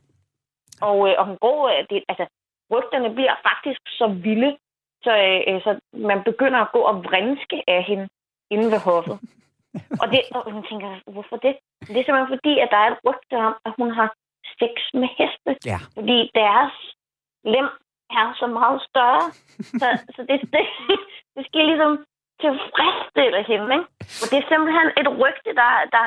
[0.89, 2.25] Og, øh, og hun går, øh, det, altså,
[2.73, 4.57] rygterne bliver faktisk så vilde,
[5.05, 5.13] så,
[5.49, 8.09] øh, så man begynder at gå og vrinske af hende
[8.51, 9.19] inde ved hoffet.
[10.03, 11.55] og, det, og hun tænker, hvorfor det?
[11.93, 14.09] Det er simpelthen fordi, at der er et rygte om, at hun har
[14.61, 15.51] sex med heste.
[15.71, 15.79] Ja.
[15.97, 16.75] Fordi deres
[17.55, 17.69] lem
[18.21, 19.25] er så meget større.
[19.81, 20.65] Så, så det, det,
[21.35, 21.93] det skal ligesom
[22.45, 23.69] tilfredsstille hende.
[23.77, 23.89] Ikke?
[24.21, 26.07] Og det er simpelthen et rygte, der, der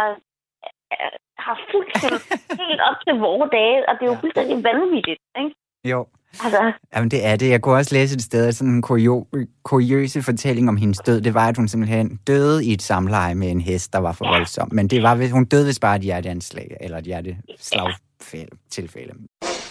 [1.45, 2.19] har fulgt hende
[2.63, 4.23] helt op til vores dage, og det er jo ja.
[4.23, 5.21] fuldstændig vanvittigt.
[5.41, 5.53] Ikke?
[5.91, 5.99] Jo.
[6.43, 6.71] Altså.
[6.95, 7.49] Jamen det er det.
[7.49, 9.27] Jeg kunne også læse et sted, at sådan en kurio,
[9.63, 13.51] kuriøse fortælling om hendes død, det var, at hun simpelthen døde i et samleje med
[13.51, 14.31] en hest, der var for ja.
[14.31, 14.69] voldsom.
[14.71, 19.13] Men det var, hun døde vist bare et hjerteanslag, eller et hjerteslagfælde tilfælde.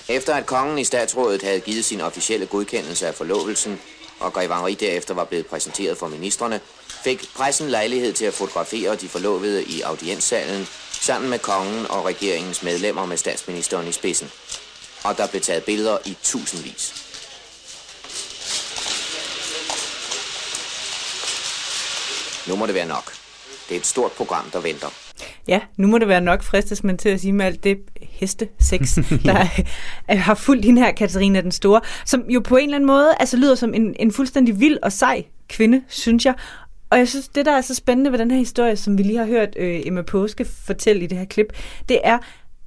[0.08, 3.78] Efter at kongen i statsrådet havde givet sin officielle godkendelse af forlovelsen,
[4.20, 6.60] og Grevanri derefter var blevet præsenteret for ministerne,
[7.04, 12.62] fik pressen lejlighed til at fotografere de forlovede i audienssalen, sammen med kongen og regeringens
[12.62, 14.28] medlemmer med statsministeren i spidsen
[15.08, 17.02] og der blev taget billeder i tusindvis.
[22.48, 23.12] Nu må det være nok.
[23.68, 24.86] Det er et stort program, der venter.
[25.48, 28.48] Ja, nu må det være nok, fristes man til at sige med alt det heste
[28.60, 29.46] sex, der
[30.14, 33.36] har fulgt hende her, Katarina den Store, som jo på en eller anden måde altså
[33.36, 36.34] lyder som en, en fuldstændig vild og sej kvinde, synes jeg.
[36.90, 39.18] Og jeg synes, det der er så spændende ved den her historie, som vi lige
[39.18, 41.52] har hørt øh, Emma Påske fortælle i det her klip,
[41.88, 42.18] det er,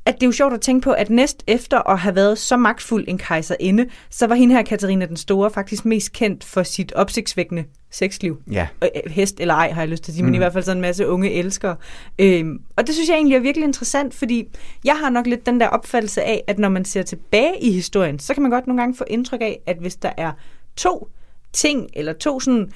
[0.10, 2.58] at det er jo sjovt at tænke på, at næst efter at have været så
[2.58, 6.94] magtfuld en kejserinde, så var hende her, Katarina den Store, faktisk mest kendt for sit
[6.94, 8.42] opsigtsvækkende sexliv.
[8.52, 8.68] Ja.
[8.84, 10.28] Øh, hest eller ej, har jeg lyst til at sige, mm.
[10.28, 10.42] men i mhm.
[10.42, 11.76] hvert fald sådan en masse unge elskere.
[12.20, 14.48] Øhm, og det synes jeg egentlig er virkelig interessant, fordi
[14.86, 18.20] jeg har nok lidt den der opfattelse af, at når man ser tilbage i historien,
[18.20, 20.32] så kan man godt nogle gange få indtryk af, at hvis der er
[20.76, 21.10] to
[21.54, 22.72] ting, eller to sådan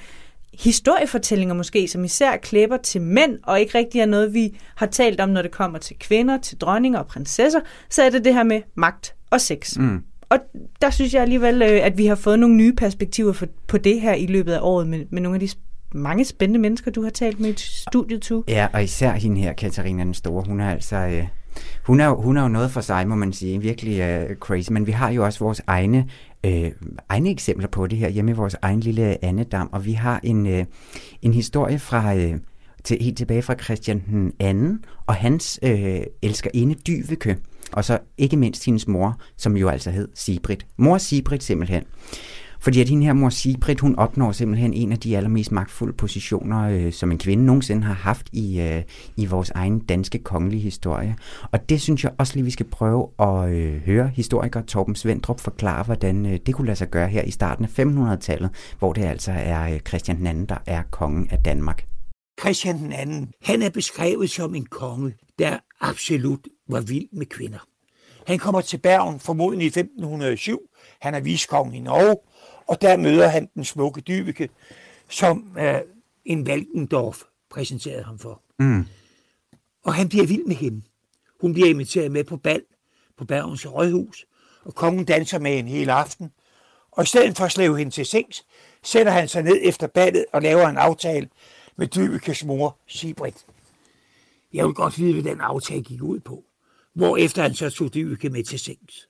[0.58, 5.20] historiefortællinger måske, som især klæber til mænd, og ikke rigtig er noget, vi har talt
[5.20, 8.42] om, når det kommer til kvinder, til dronninger og prinsesser, så er det det her
[8.42, 9.76] med magt og sex.
[9.76, 10.02] Mm.
[10.28, 10.38] Og
[10.82, 14.00] der synes jeg alligevel, øh, at vi har fået nogle nye perspektiver for, på det
[14.00, 15.48] her i løbet af året, med, med nogle af de
[15.94, 18.42] mange spændende mennesker, du har talt med i studiet, tu.
[18.48, 20.96] Ja, og især hende her, Katarina den Store, hun er altså...
[20.96, 21.26] Øh,
[21.82, 24.86] hun er, hun er jo noget for sig, må man sige, virkelig uh, crazy, men
[24.86, 26.08] vi har jo også vores egne
[26.44, 26.70] øh,
[27.08, 30.46] egne eksempler på det her hjemme i vores egen lille andedam, og vi har en,
[30.46, 30.64] øh,
[31.22, 32.34] en historie fra øh,
[32.84, 37.36] til, helt tilbage fra Christian den anden og hans øh, elskerinde Dyveke,
[37.72, 40.66] og så ikke mindst hendes mor, som jo altså hed Sibrit.
[40.76, 41.82] Mor Sibrit simpelthen.
[42.64, 46.68] Fordi at hende her mor Sigrid, hun opnår simpelthen en af de allermest magtfulde positioner,
[46.70, 48.82] øh, som en kvinde nogensinde har haft i, øh,
[49.16, 51.16] i vores egen danske kongelige historie.
[51.52, 55.40] Og det synes jeg også lige, vi skal prøve at øh, høre historiker Torben Svendrup
[55.40, 59.04] forklare, hvordan øh, det kunne lade sig gøre her i starten af 500-tallet, hvor det
[59.04, 61.86] altså er øh, Christian II, der er kongen af Danmark.
[62.40, 67.58] Christian II, han er beskrevet som en konge, der absolut var vild med kvinder.
[68.26, 70.58] Han kommer til Bergen formodentlig i 1507.
[71.00, 72.16] Han er viskongen i Norge,
[72.66, 74.48] og der møder han den smukke Dybeke,
[75.08, 75.64] som uh,
[76.24, 78.42] en Valkendorf præsenterede ham for.
[78.58, 78.84] Mm.
[79.82, 80.82] Og han bliver vild med hende.
[81.40, 82.62] Hun bliver inviteret med på bal
[83.18, 84.26] på Bergens Rådhus,
[84.64, 86.30] og kongen danser med hende hele aften.
[86.90, 88.46] Og i stedet for at slæve hende til sengs,
[88.82, 91.28] sætter han sig ned efter ballet og laver en aftale
[91.76, 93.46] med Dybekes mor, Sibrit.
[94.52, 96.44] Jeg vil godt vide, hvad den aftale gik ud på.
[96.94, 99.08] Hvor efter han så tog Dybeke med til sengs.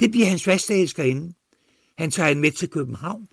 [0.00, 1.34] Det bliver hans faste elskerinde,
[2.02, 3.28] han tager hende med til København,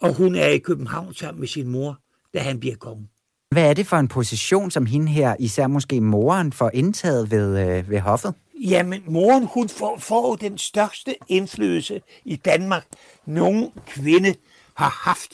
[0.00, 1.98] og hun er i København sammen med sin mor,
[2.34, 3.08] da han bliver konge.
[3.50, 7.68] Hvad er det for en position, som hende her, især måske moren, får indtaget ved,
[7.68, 8.34] øh, ved hoffet?
[8.60, 12.86] Jamen, moren hun får, får den største indflydelse i Danmark,
[13.26, 14.34] nogen kvinde
[14.76, 15.32] har haft.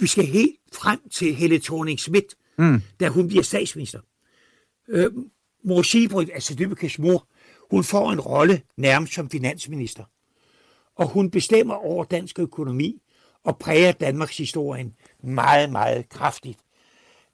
[0.00, 2.82] Vi skal helt frem til Helle thorning Schmidt, mm.
[3.00, 4.00] da hun bliver statsminister.
[4.88, 5.10] Øh,
[5.64, 7.26] mor Sibryt, altså Dybekes mor,
[7.70, 10.04] hun får en rolle nærmest som finansminister
[10.96, 13.02] og hun bestemmer over dansk økonomi
[13.44, 16.58] og præger Danmarks historien meget, meget kraftigt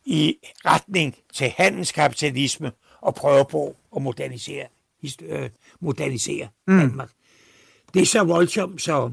[0.05, 4.67] i retning til handelskapitalisme og prøver på at modernisere,
[5.23, 6.79] øh, modernisere mm.
[6.79, 7.11] Danmark.
[7.95, 9.13] Det er så voldsomt, så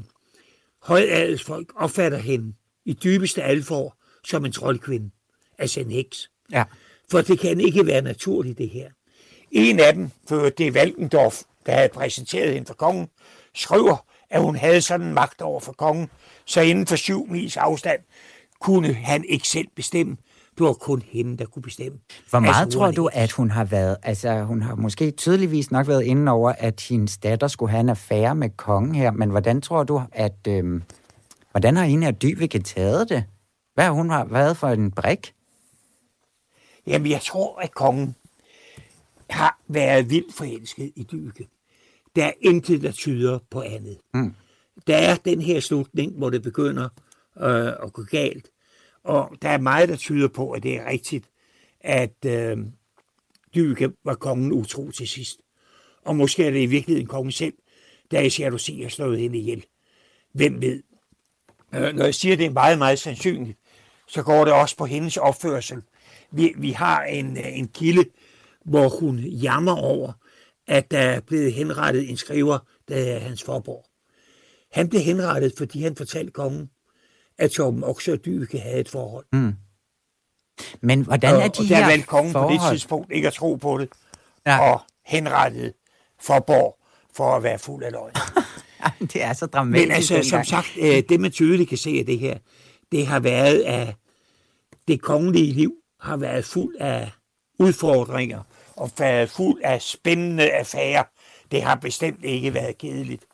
[0.82, 5.10] højadelsfolk opfatter hende i dybeste alvor som en troldkvinde,
[5.58, 6.30] altså en heks.
[6.52, 6.64] Ja.
[7.10, 8.90] For det kan ikke være naturligt, det her.
[9.50, 13.08] En af dem, for det er Valkendorf, der havde præsenteret hende for kongen,
[13.54, 16.10] skriver, at hun havde sådan en magt over for kongen,
[16.44, 18.00] så inden for syv mils afstand
[18.60, 20.16] kunne han ikke selv bestemme.
[20.58, 21.98] Det var kun hende, der kunne bestemme.
[22.30, 25.88] Hvor meget altså, tror du, at hun har været, altså hun har måske tydeligvis nok
[25.88, 29.60] været inde over, at hendes datter skulle have en affære med kongen her, men hvordan
[29.60, 30.82] tror du, at, øhm,
[31.50, 33.24] hvordan har hende her Dyvike taget det?
[33.74, 35.34] Hvad har hun været for en brik?
[36.86, 38.14] Jamen, jeg tror, at kongen
[39.30, 41.48] har været vildt forelsket i Dyvike.
[42.18, 43.98] Der er intet, der tyder på andet.
[44.14, 44.34] Mm.
[44.86, 46.88] Der er den her slutning, hvor det begynder
[47.40, 48.50] øh, at gå galt.
[49.04, 51.24] Og der er meget, der tyder på, at det er rigtigt,
[51.80, 52.56] at øh,
[53.54, 55.40] Dyke var kongen utro til sidst.
[56.04, 57.54] Og måske er det i virkeligheden kongen selv,
[58.10, 59.64] da jalousi har slået hende ihjel.
[60.32, 60.82] Hvem ved?
[61.74, 63.58] Øh, Når jeg siger, at det er meget, meget sandsynligt,
[64.08, 65.82] så går det også på hendes opførsel.
[66.30, 68.04] Vi, vi har en, øh, en kilde,
[68.64, 70.12] hvor hun jammer over,
[70.68, 73.84] at der er blevet henrettet en skriver, der er Hans Forborg.
[74.72, 76.70] Han blev henrettet, fordi han fortalte kongen,
[77.38, 79.24] at Torben Okser og Dyveke havde et forhold.
[79.32, 79.52] Mm.
[80.80, 82.58] Men hvordan er og, de og der her valgte kongen forhold?
[82.58, 83.88] på det tidspunkt ikke at tro på det,
[84.46, 84.72] Ja.
[84.72, 85.72] og henrettede
[86.20, 86.78] Forborg
[87.16, 88.12] for at være fuld af løgn.
[89.12, 89.88] det er så dramatisk.
[89.88, 92.38] Men altså, som sagt, øh, det man tydeligt kan se af det her,
[92.92, 93.94] det har været, at
[94.88, 97.10] det kongelige liv har været fuld af
[97.58, 98.42] udfordringer
[98.78, 101.04] og været fuld af spændende affærer.
[101.50, 103.24] Det har bestemt ikke været kedeligt.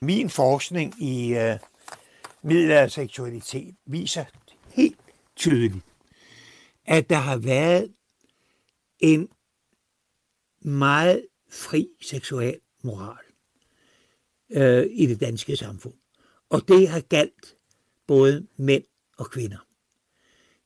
[0.00, 1.58] Min forskning i øh,
[2.42, 4.24] middelalderseksualitet viser
[4.74, 4.98] helt
[5.36, 5.84] tydeligt,
[6.84, 7.94] at der har været
[8.98, 9.28] en
[10.60, 13.24] meget fri seksuel moral
[14.50, 15.94] øh, i det danske samfund.
[16.50, 17.54] Og det har galt
[18.06, 18.84] både mænd
[19.18, 19.58] og kvinder.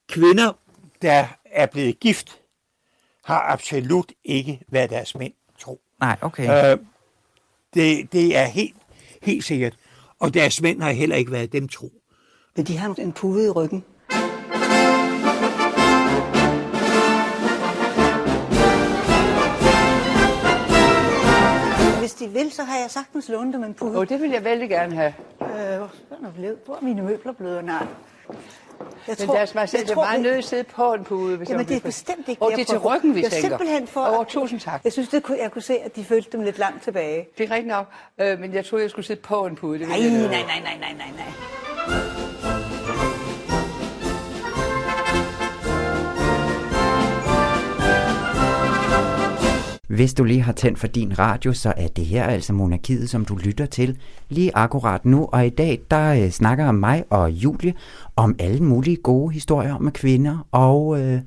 [0.09, 0.53] Kvinder,
[1.03, 2.41] der er blevet gift,
[3.27, 5.81] har absolut ikke været deres mænd tro.
[6.01, 6.73] Nej, okay.
[6.73, 6.79] Øh,
[7.75, 8.77] det, det er helt,
[9.23, 9.77] helt sikkert.
[10.19, 11.93] Og deres mænd har heller ikke været dem tro.
[12.57, 13.85] Men de har en pude i ryggen.
[22.01, 23.99] Hvis de vil, så har jeg sagtens lånt dem en pude.
[23.99, 25.15] Og det vil jeg vældig gerne have.
[25.41, 27.65] Øh, hvor, er blevet, hvor er mine møbler blevet?
[27.65, 27.87] Nej.
[29.09, 31.05] Jeg Men deres majestæt jeg er tror, meget det- nødt til at sidde på en
[31.05, 31.37] pude.
[31.37, 33.29] Hvis Jamen, jeg det er bestemt ikke Og jeg det er til ryggen, vi er
[33.29, 33.49] tænker.
[33.49, 34.01] simpelthen for...
[34.05, 34.81] Over, tusind tak.
[34.85, 37.29] Jeg synes, det kunne, jeg kunne se, at de følte dem lidt langt tilbage.
[37.39, 37.87] Det er rigtigt nok,
[38.21, 39.79] øh, men jeg troede, jeg skulle sidde på en pude.
[39.79, 42.16] Det Nej, jeg nej, nej, nej, nej, nej, nej.
[49.87, 53.25] Hvis du lige har tændt for din radio, så er det her altså Monarkiet, som
[53.25, 55.29] du lytter til lige akkurat nu.
[55.33, 57.75] Og i dag, der øh, snakker mig og Julie
[58.17, 61.21] om alle mulige gode historier om kvinder og øh,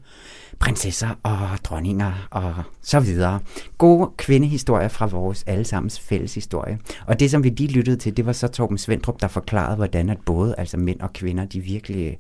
[0.60, 3.40] prinsesser og dronninger og så videre.
[3.78, 6.80] Gode kvindehistorier fra vores allesammens fælles historie.
[7.08, 10.10] Og det, som vi lige lyttede til, det var så Torben Svendrup, der forklarede, hvordan
[10.10, 12.18] at både altså mænd og kvinder, de virkelig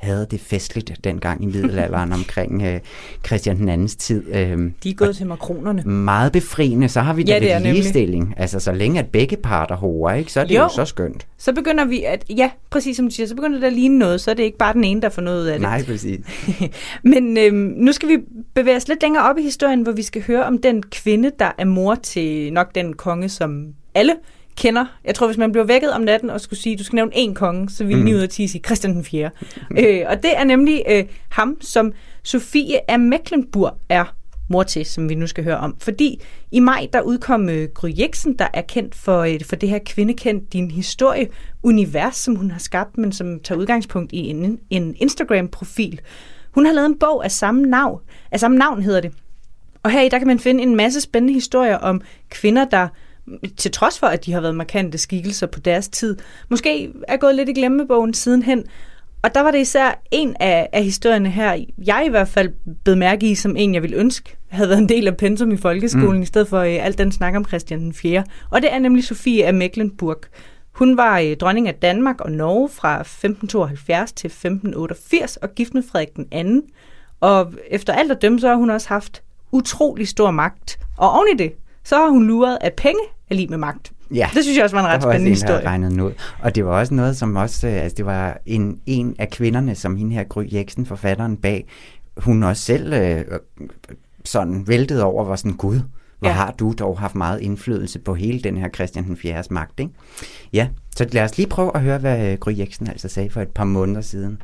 [0.00, 2.80] havde det festligt dengang i middelalderen omkring øh,
[3.26, 4.34] Christian den andens tid.
[4.34, 5.82] Øh, De er gået til makronerne.
[5.82, 7.82] meget befriende, så har vi da Ja, det er lidt nemlig.
[7.82, 8.34] ligestilling.
[8.36, 10.60] Altså, så længe at begge parter hover, ikke, så er det jo.
[10.62, 10.68] Jo.
[10.68, 11.26] så skønt.
[11.38, 14.20] Så begynder vi at, ja, præcis som du siger, så begynder det at ligne noget,
[14.20, 15.62] så er det ikke bare den ene, der får noget af det.
[15.62, 16.20] Nej, præcis.
[17.02, 18.16] Men øhm, nu skal vi
[18.54, 21.50] bevæge os lidt længere op i historien, hvor vi skal høre om den kvinde, der
[21.58, 24.12] er mor til nok den konge, som alle
[24.56, 24.84] kender.
[25.04, 27.34] Jeg tror, hvis man blev vækket om natten og skulle sige, du skal nævne én
[27.34, 28.04] konge, så ville Mm.
[28.04, 29.30] 9 ud af 10 sige Christian den 4.
[29.78, 34.14] øh, og det er nemlig øh, ham, som Sofie af Mecklenburg er
[34.48, 35.76] mor til, som vi nu skal høre om.
[35.80, 36.20] Fordi
[36.52, 39.78] i maj, der udkom øh, Gry Jeksen, der er kendt for, øh, for det her
[39.86, 46.00] kvindekendt din historie-univers, som hun har skabt, men som tager udgangspunkt i en, en Instagram-profil.
[46.50, 49.12] Hun har lavet en bog af samme navn, af samme navn hedder det.
[49.82, 52.88] Og her i der kan man finde en masse spændende historier om kvinder, der
[53.56, 56.16] til trods for, at de har været markante skikkelser på deres tid,
[56.48, 58.64] måske er gået lidt i glemmebogen sidenhen.
[59.22, 62.52] Og der var det især en af, af historierne her, jeg i hvert fald
[62.84, 65.56] blev mærke i, som en, jeg ville ønske, havde været en del af pensum i
[65.56, 66.22] folkeskolen, mm.
[66.22, 68.24] i stedet for øh, alt den snak om Christian den 4.
[68.50, 70.20] Og det er nemlig Sofie af Mecklenburg.
[70.72, 75.82] Hun var øh, dronning af Danmark og Norge fra 1572 til 1588 og gift med
[75.82, 76.62] Frederik den anden.
[77.20, 80.78] Og efter alt at dømme, så har hun også haft utrolig stor magt.
[80.96, 81.52] Og oven i det,
[81.84, 83.92] så har hun luret, at penge er lige med magt.
[84.14, 85.66] Ja, Det synes jeg også var en ret spændende også historie.
[85.66, 86.12] regnet den ud.
[86.42, 89.74] Og det var også noget, som også, øh, altså det var en, en af kvinderne,
[89.74, 91.66] som hende her Gry Jeksen, forfatteren bag,
[92.16, 93.24] hun også selv øh,
[94.24, 95.80] sådan væltede over, var sådan, gud,
[96.18, 96.34] hvor Ja.
[96.34, 99.42] har du dog haft meget indflydelse på hele den her Christian den 4.
[99.50, 99.92] magt, ikke?
[100.52, 103.40] Ja, så lad os lige prøve at høre, hvad øh, Gry Jeksen altså sagde for
[103.40, 104.42] et par måneder siden.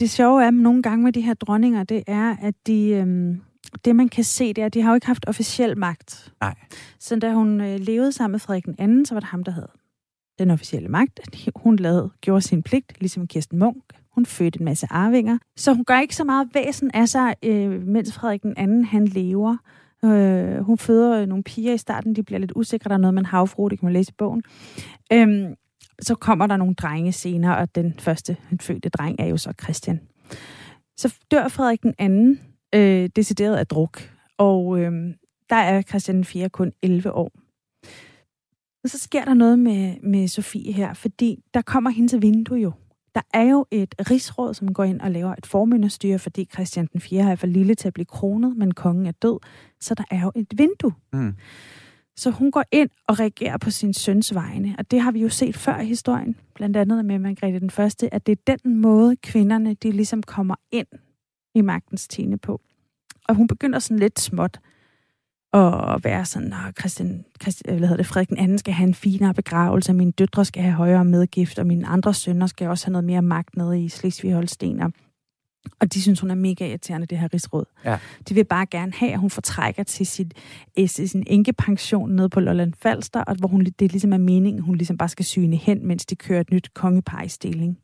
[0.00, 3.40] Det sjove er nogle gange med de her dronninger, det er, at de, øhm,
[3.84, 6.32] det man kan se, det er, at de har jo ikke haft officiel magt.
[6.40, 6.54] Nej.
[6.98, 9.52] Så da hun øh, levede sammen med Frederik den anden, så var det ham, der
[9.52, 9.68] havde
[10.38, 11.20] den officielle magt.
[11.56, 13.84] Hun lavede, gjorde sin pligt, ligesom Kirsten Munk.
[14.14, 15.38] Hun fødte en masse arvinger.
[15.56, 19.04] Så hun gør ikke så meget væsen af sig, øh, mens Frederik den anden, han
[19.04, 19.56] lever.
[20.04, 22.88] Øh, hun føder øh, nogle piger i starten, de bliver lidt usikre.
[22.88, 24.42] Der er noget med en havfru, det kan man læse i bogen.
[25.12, 25.54] Øhm,
[26.02, 29.52] så kommer der nogle drenge senere, og den første den fødte dreng er jo så
[29.62, 30.00] Christian.
[30.96, 32.40] Så dør Frederik den anden
[32.74, 34.92] øh, decideret af druk, og øh,
[35.50, 36.48] der er Christian den 4.
[36.48, 37.32] kun 11 år.
[38.84, 42.72] Og så sker der noget med, med Sofie her, fordi der kommer hendes vindue jo.
[43.14, 47.00] Der er jo et rigsråd, som går ind og laver et formynderstyre, fordi Christian den
[47.00, 47.30] 4.
[47.30, 49.38] er for lille til at blive kronet, men kongen er død.
[49.80, 50.92] Så der er jo et vindue.
[51.12, 51.34] Mm.
[52.16, 55.28] Så hun går ind og reagerer på sin søns vegne, og det har vi jo
[55.28, 59.16] set før i historien, blandt andet med Margrethe den Første, at det er den måde,
[59.16, 60.86] kvinderne de ligesom kommer ind
[61.56, 62.60] i magtens tine på.
[63.28, 64.60] Og hun begynder sådan lidt småt
[65.52, 68.94] at være sådan, at Christian, Christian, hvad hedder det, Frederik den anden skal have en
[68.94, 72.92] finere begravelse, mine døtre skal have højere medgift, og mine andre sønner skal også have
[72.92, 74.92] noget mere magt nede i Slesvig-Holsten.
[75.80, 77.64] Og de synes, hun er mega irriterende, det her rigsråd.
[77.84, 77.98] Ja.
[78.28, 80.34] De vil bare gerne have, at hun fortrækker til sit,
[80.78, 84.76] øh, sin enkepension nede på Lolland Falster, og hvor hun, det ligesom er meningen, hun
[84.76, 87.78] ligesom bare skal syne hen, mens de kører et nyt kongepar i stilling.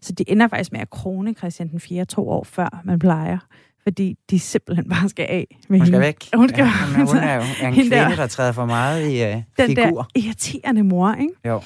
[0.00, 2.04] Så det ender faktisk med at krone Christian den 4.
[2.04, 3.38] to år før man plejer
[3.82, 6.06] fordi de simpelthen bare skal af med Hun skal hende.
[6.06, 6.24] væk.
[6.34, 9.02] Hun, skal, ja, hun, er, hun er jo en kvinde, der- der træder for meget
[9.10, 10.02] i uh, den figur.
[10.02, 11.32] der irriterende mor, ikke?
[11.46, 11.60] Jo.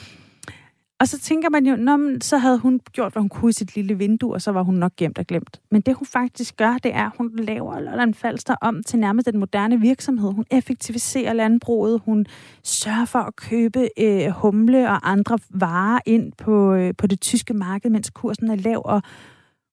[1.03, 3.53] Og så tænker man jo, Nå, men så havde hun gjort, hvad hun kunne i
[3.53, 5.61] sit lille vindue, og så var hun nok gemt og glemt.
[5.71, 9.27] Men det hun faktisk gør, det er, at hun laver Lolland Falster om til nærmest
[9.27, 10.33] den moderne virksomhed.
[10.33, 12.27] Hun effektiviserer landbruget, hun
[12.65, 17.55] sørger for at købe øh, humle og andre varer ind på, øh, på det tyske
[17.55, 19.03] marked, mens kursen er lav, og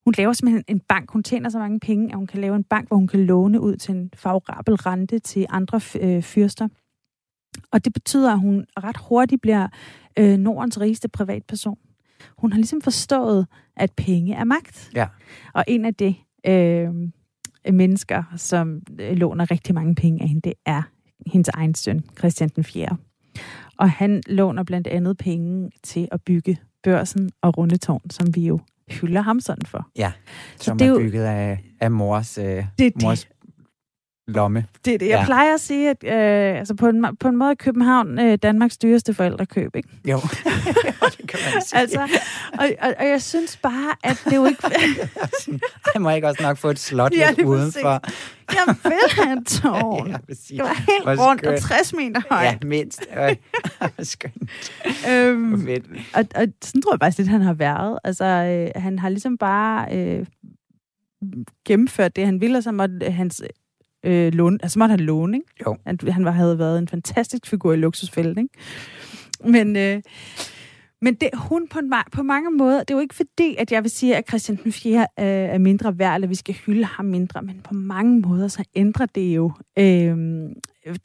[0.05, 1.11] hun laver simpelthen en bank.
[1.11, 3.61] Hun tjener så mange penge, at hun kan lave en bank, hvor hun kan låne
[3.61, 6.67] ud til en favorabel rente til andre øh, fyrster.
[7.71, 9.67] Og det betyder, at hun ret hurtigt bliver
[10.19, 11.77] øh, Nordens rigeste privatperson.
[12.37, 14.91] Hun har ligesom forstået, at penge er magt.
[14.95, 15.07] Ja.
[15.53, 16.15] Og en af de
[16.47, 16.89] øh,
[17.73, 20.81] mennesker, som øh, låner rigtig mange penge af hende, det er
[21.27, 22.97] hendes egen søn, Christian den 4.
[23.77, 28.59] Og han låner blandt andet penge til at bygge børsen og Rundetårn, som vi jo
[28.89, 29.87] hylder ham sådan for.
[29.97, 30.11] Ja,
[30.55, 33.03] som det er er, bygget af, af mors, øh, det.
[33.03, 33.27] mors
[34.29, 34.65] lomme.
[34.85, 35.07] Det er det.
[35.07, 35.25] Jeg Ja.
[35.25, 38.77] plejer at sige, at øh, altså på, en, på en måde er København øh, Danmarks
[38.77, 39.89] dyreste forældrekøb, ikke?
[40.09, 40.17] Jo,
[41.17, 41.79] det kan man sige.
[41.79, 41.99] Altså,
[42.59, 44.63] og, og, og jeg synes bare, at det er jo ikke...
[45.93, 48.01] Jeg må ikke også nok få et slot Ja, lidt udenfor.
[48.53, 50.07] jeg vil have en tårn.
[50.09, 50.47] Ja, præcis.
[50.47, 51.69] Det var helt Hvor rundt og skønt.
[51.71, 52.63] 60 meter Ja, højt.
[52.63, 53.01] mindst.
[53.99, 54.71] Skønt.
[55.09, 55.67] Øhm,
[56.13, 57.99] og, og sådan tror jeg faktisk lidt, han har været.
[58.03, 60.25] Altså, øh, han har ligesom bare øh,
[61.65, 63.43] gennemført det, han ville, og så måtte hans
[64.03, 65.47] øh, låne, altså måtte han låne, ikke?
[65.65, 65.77] Jo.
[65.85, 68.53] Han, han var, havde været en fantastisk figur i luksusfælden, ikke?
[69.45, 70.01] Men, øh,
[71.01, 73.83] men det, hun på, en, på mange måder, det er jo ikke fordi, at jeg
[73.83, 74.99] vil sige, at Christian den 4.
[74.99, 78.63] Øh, er mindre værd, eller vi skal hylde ham mindre, men på mange måder, så
[78.75, 80.17] ændrer det jo øh,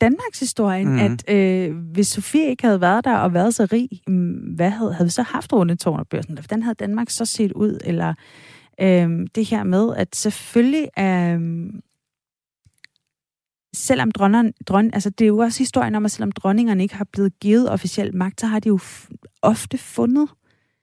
[0.01, 0.99] Danmarks historien, mm.
[0.99, 4.93] at øh, hvis Sofie ikke havde været der og været så rig, mm, hvad havde,
[4.93, 6.35] havde vi så haft Rundetårn og børsen?
[6.35, 7.79] Hvordan havde Danmark så set ud?
[7.85, 8.15] Eller
[8.81, 11.41] øh, det her med, at selvfølgelig øh,
[13.75, 17.07] selvom dronneren, dron, altså det er jo også historien om, at selvom dronningerne ikke har
[17.13, 18.79] blevet givet officiel magt, så har de jo
[19.43, 20.29] ofte fundet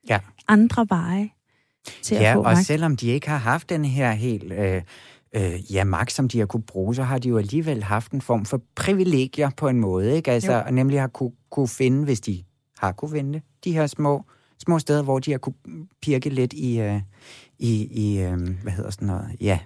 [0.09, 0.19] Ja.
[0.47, 1.29] andre veje
[2.01, 2.65] til at Ja, få og magt.
[2.65, 4.81] selvom de ikke har haft den her helt øh,
[5.35, 8.21] øh, ja, magt, som de har kunne bruge, så har de jo alligevel haft en
[8.21, 10.31] form for privilegier på en måde, ikke?
[10.31, 10.61] Altså, Jo.
[10.65, 12.43] og nemlig har kunne, kunne finde, hvis de
[12.77, 14.23] har kunne finde de her små,
[14.59, 15.55] små steder, hvor de har kunne
[16.01, 17.01] pirke lidt i, øh,
[17.59, 19.59] i, i øh, hvad hedder sådan noget, ja,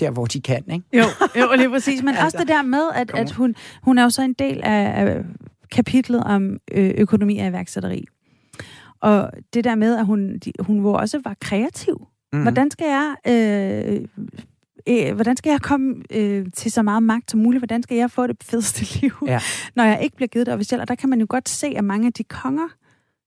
[0.00, 0.84] der hvor de kan, ikke?
[0.92, 1.04] Jo,
[1.40, 2.02] jo lige præcis.
[2.02, 4.60] Men Altså, også det der med, at, at hun, hun er jo så en del
[4.64, 5.24] af, af
[5.72, 8.04] kapitlet om ø, økonomi og iværksætteri.
[9.00, 12.06] Og det der med, at hun, de, hun jo også var kreativ.
[12.32, 12.42] Mhm.
[12.42, 13.14] Hvordan skal jeg...
[13.28, 14.04] Øh,
[14.88, 17.60] øh, hvordan skal jeg komme øh, til så meget magt som muligt?
[17.60, 19.40] Hvordan skal jeg få det fedeste liv, Ja.
[19.76, 20.80] når jeg ikke bliver givet det officielt?
[20.82, 22.68] Og der kan man jo godt se, at mange af de konger,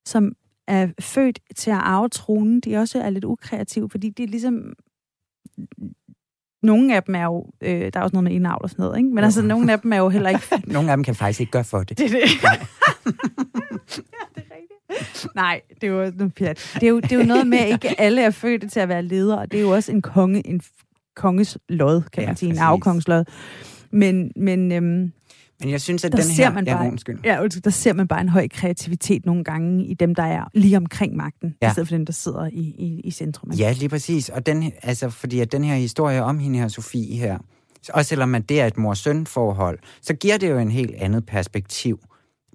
[0.06, 0.34] som
[0.68, 4.74] er født til at arve tronen, de også er lidt ukreative, fordi de er ligesom
[6.64, 8.98] nogle af dem er jo, øh, der er også noget med indavl og sådan noget,
[8.98, 9.10] ikke?
[9.10, 10.42] men altså nogle af dem er jo heller ikke...
[10.74, 11.98] Nogle af dem kan faktisk ikke gøre for det.
[11.98, 12.20] Det er det.
[12.44, 12.50] ja,
[14.36, 15.36] det er rigtigt.
[15.36, 16.72] Nej, det er jo noget pjat.
[16.74, 18.90] Det er jo, det er jo noget med, at ikke alle er født til at
[18.90, 20.62] være ledere, og det er jo også en konge, en
[21.16, 22.62] konges lod, kan Ja, man sige, en præcis.
[22.62, 23.24] afkongens lod.
[23.92, 25.12] Men, men øhm,
[25.60, 26.54] Men jeg synes, at der den ser her...
[26.54, 27.20] man ja, bare, undskyld.
[27.24, 30.46] ja, undskyld, der ser man bare en høj kreativitet nogle gange i dem, der er
[30.54, 31.70] lige omkring magten, ja.
[31.70, 33.52] I stedet for dem, der sidder i, i, i centrum.
[33.52, 34.30] Ja, lige præcis.
[34.30, 37.38] Og den, altså, fordi at den her historie om hende her, Sofie her,
[37.94, 42.00] og selvom man det er et mor-søn-forhold, så giver det jo en helt andet perspektiv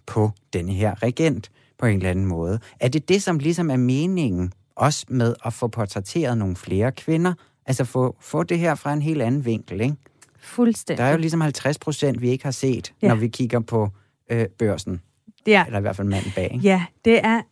[0.07, 2.59] på denne her regent på en eller anden måde.
[2.81, 7.35] Er det det, som ligesom er meningen, også med at få portrætteret nogle flere kvinder?
[7.67, 9.97] Altså få, få det her fra en helt anden vinkel, ikke?
[10.43, 10.99] Fuldstændig.
[10.99, 13.09] Der er jo ligesom 50 procent, vi ikke har set, Ja.
[13.09, 13.89] når vi kigger på
[14.31, 15.01] øh, børsen.
[15.47, 15.65] Ja.
[15.67, 16.65] Eller i hvert fald manden bag, ikke?
[16.65, 17.43] Ja, det er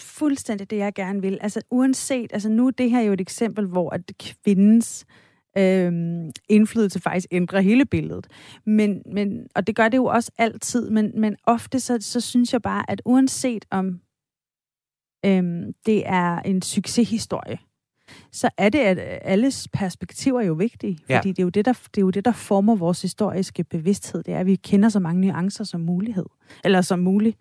[0.00, 1.38] fuldstændig det, jeg gerne vil.
[1.40, 4.00] Altså uanset, altså nu er det her jo et eksempel, hvor at
[4.44, 5.04] kvindens
[5.58, 8.26] øhm, indflydelse faktisk ændrer hele billedet.
[8.66, 12.52] Men, men, og det gør det jo også altid, men, men ofte så, så synes
[12.52, 14.00] jeg bare, at uanset om
[15.26, 17.58] øhm, det er en succeshistorie,
[18.32, 20.98] så er det, at alles perspektiver er jo vigtige.
[21.08, 21.16] Ja.
[21.18, 24.22] Fordi det er, jo det, der, det er jo det, der former vores historiske bevidsthed.
[24.22, 26.26] Det er, at vi kender så mange nuancer som mulighed.
[26.64, 27.38] Eller som muligt.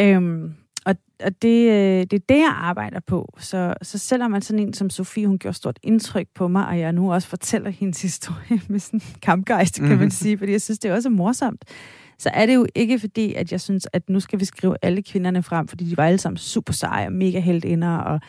[0.00, 0.94] Øhm, og,
[1.24, 3.34] og det, øh, det er det, jeg arbejder på.
[3.38, 6.78] Så, så selvom man sådan en som Sofie, hun gjorde stort indtryk på mig, og
[6.78, 9.98] jeg nu også fortæller hendes historie med sådan kampgejst, kan Mhm.
[9.98, 11.64] man sige, fordi jeg synes, det er også morsomt,
[12.20, 15.02] så er det jo ikke fordi, at jeg synes, at nu skal vi skrive alle
[15.02, 18.20] kvinderne frem, fordi de var alle sammen super seje og mega heldinder, og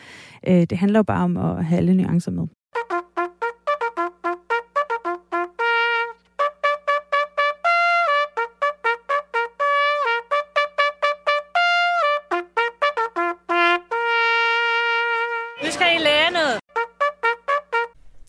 [0.48, 2.46] øh, det handler jo bare om at have alle nuancer med.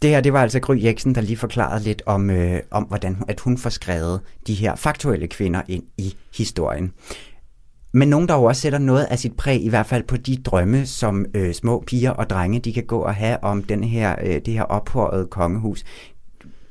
[0.03, 3.17] Det her, det var altså Gry Jeksen, der lige forklarede lidt om, øh, om hvordan
[3.27, 6.91] at hun får skrevet de her faktuelle kvinder ind i historien.
[7.93, 10.37] Men nogen, der jo også sætter noget af sit præg, i hvert fald på de
[10.37, 14.15] drømme, som øh, små piger og drenge, de kan gå og have om den her,
[14.23, 15.83] øh, det her ophøjede kongehus.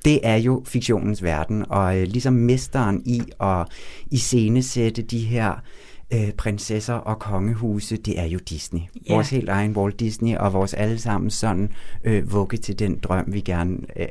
[0.05, 3.67] Det er jo fiktionens verden, og øh, ligesom mesteren i at
[4.11, 5.63] iscenesætte de her
[6.13, 8.81] øh, prinsesser og kongehuse, det er jo Disney.
[9.09, 9.15] Ja.
[9.15, 11.71] Vores helt egen Walt Disney, og vores allesammen sådan
[12.05, 14.07] øh, vugge til den drøm, vi gerne øh,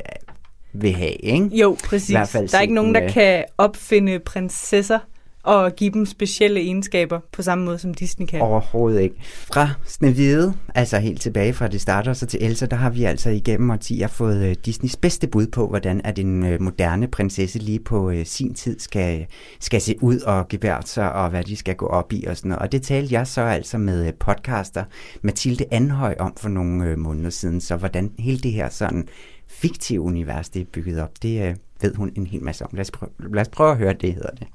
[0.74, 1.46] vil have, ikke?
[1.58, 2.10] Jo, præcis.
[2.10, 5.00] I hvert fald der er ikke nogen, der med- kan opfinde prinsesser
[5.44, 8.42] og give dem specielle egenskaber på samme måde, som Disney kan.
[8.42, 9.16] Overhovedet ikke.
[9.24, 13.30] Fra Snevide, altså helt tilbage fra det starter så til Elsa, der har vi altså
[13.30, 17.80] igennem årtier fået øh, Disneys bedste bud på, hvordan at en øh, moderne prinsesse lige
[17.80, 19.26] på øh, sin tid skal,
[19.60, 22.50] skal se ud og gebære sig, og hvad de skal gå op i og sådan
[22.50, 22.62] noget.
[22.62, 24.84] Og det talte jeg så altså med podcaster
[25.22, 29.08] Mathilde Anhøj om for nogle måneder siden, så hvordan hele det her sådan
[29.48, 32.70] fiktive univers, det er bygget op, det ved hun en hel masse om.
[32.74, 34.48] Lad os, prøve, lad os prøve at høre, det hedder det.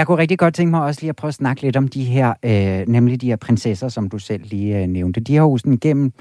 [0.00, 2.04] Jeg kunne rigtig godt tænke mig også lige at prøve at snakke lidt om de
[2.04, 5.20] her, øh, nemlig de her prinsesser, som du selv lige øh, nævnte.
[5.20, 6.12] De har jo sådan gennem,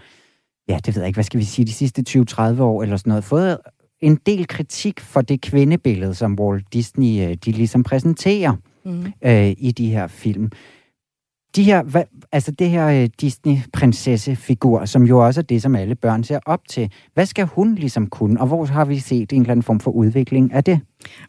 [0.69, 3.09] ja, det ved jeg ikke, hvad skal vi sige, de sidste 20-30 år eller sådan
[3.11, 3.57] noget, fået
[4.01, 8.55] en del kritik for det kvindebillede, som Walt Disney, øh, de ligesom præsenterer
[8.85, 9.05] Mm.
[9.25, 10.51] øh, i de her film.
[11.55, 15.95] De her, hvad, altså det her øh, Disney-prinsessefigur, som jo også er det, som alle
[15.95, 16.91] børn ser op til.
[17.13, 19.91] Hvad skal hun ligesom kunne, og hvor har vi set en eller anden form for
[19.91, 20.79] udvikling af det?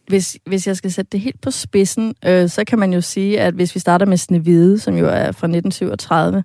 [0.07, 3.41] Hvis, hvis jeg skal sætte det helt på spidsen, øh, så kan man jo sige,
[3.41, 6.45] at hvis vi starter med Snevide, som jo er fra 1937,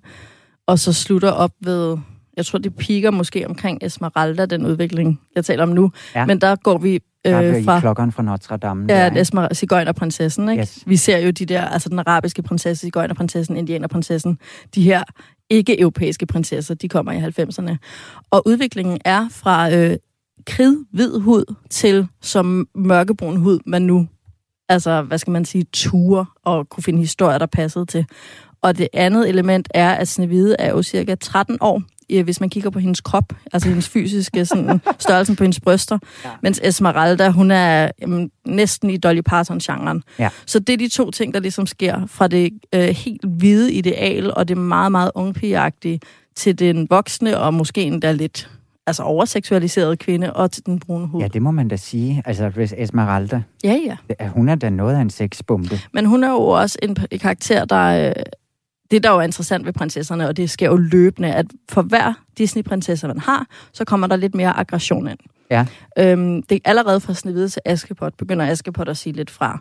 [0.67, 1.97] og så slutter op ved,
[2.37, 5.91] jeg tror, det piker måske omkring Esmeralda, den udvikling, jeg taler om nu.
[6.15, 6.25] Ja.
[6.25, 7.79] Men der går vi Der øh, i fra...
[7.79, 8.85] klokkeren fra Notre Dame.
[8.89, 9.21] Ja, der?
[9.21, 10.61] Esmer, Sigøjnerprinsessen, ikke?
[10.61, 10.83] Yes.
[10.87, 14.37] Vi ser jo de der, altså den arabiske prinsesse, Sigøjnerprinsessen, Indianerprinsessen,
[14.75, 15.03] de her
[15.49, 17.77] ikke-europæiske prinsesser, de kommer i 90'erne.
[18.31, 19.97] Og udviklingen er fra øh,
[20.45, 24.07] kridhvid hud til som mørkebrun hud, man nu,
[24.69, 28.05] altså hvad skal man sige, ture og kunne finde historier, der passede til.
[28.61, 31.81] Og det andet element er, at Snevide er jo cirka 13 år,
[32.11, 35.97] øh, hvis man kigger på hendes krop, altså hendes fysiske sådan, størrelsen på hendes bryster,
[36.25, 36.29] ja.
[36.43, 40.03] mens Esmeralda, hun er jamen, næsten i Dolly Parton-genren.
[40.19, 40.29] Ja.
[40.45, 44.33] Så det er de to ting, der ligesom sker fra det øh, helt hvide ideal
[44.33, 45.99] og det meget, meget ungpigeagtige
[46.35, 48.49] til den voksne og måske endda lidt
[48.87, 51.21] altså overseksualiserede kvinde og til den brune hud.
[51.21, 52.23] Ja, det må man da sige.
[52.25, 53.79] Altså, hvis Esmeralda, ja,
[54.19, 54.27] ja.
[54.27, 55.79] hun er da noget af en sexbombe.
[55.93, 58.13] Men hun er jo også en, en karakter, der...
[58.91, 62.13] Det, der jo er interessant ved prinsesserne, og det sker jo løbende, at for hver
[62.37, 65.19] Disney-prinsesse, man har, så kommer der lidt mere aggression ind.
[65.51, 65.65] Ja.
[65.97, 69.59] Øhm, det er allerede fra Snevide til Askepot, begynder Askepot at sige lidt fra.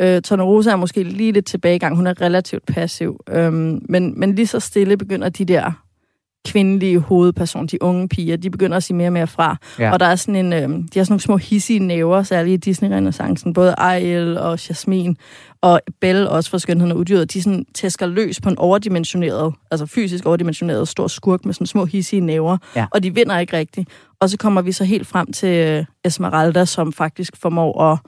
[0.00, 1.96] Øh, Tornerosa er måske lige lidt tilbage i gang.
[1.96, 3.20] Hun er relativt passiv.
[3.28, 5.83] Øhm, men, men lige så stille begynder de der
[6.44, 9.56] kvindelige hovedpersoner, de unge piger, de begynder at sige mere og mere fra.
[9.78, 9.92] Ja.
[9.92, 12.70] Og der er sådan en, øh, de har sådan nogle små hissige næver, særligt i
[12.70, 13.52] Disney-renaissancen.
[13.52, 15.16] Både Ariel og Jasmine
[15.60, 19.86] og Belle, også fra Skønheden og Udyret, de sådan tæsker løs på en overdimensioneret, altså
[19.86, 22.56] fysisk overdimensioneret stor skurk med sådan små hissige næver.
[22.76, 22.86] Ja.
[22.90, 23.88] Og de vinder ikke rigtigt.
[24.20, 27.98] Og så kommer vi så helt frem til øh, Esmeralda, som faktisk formår at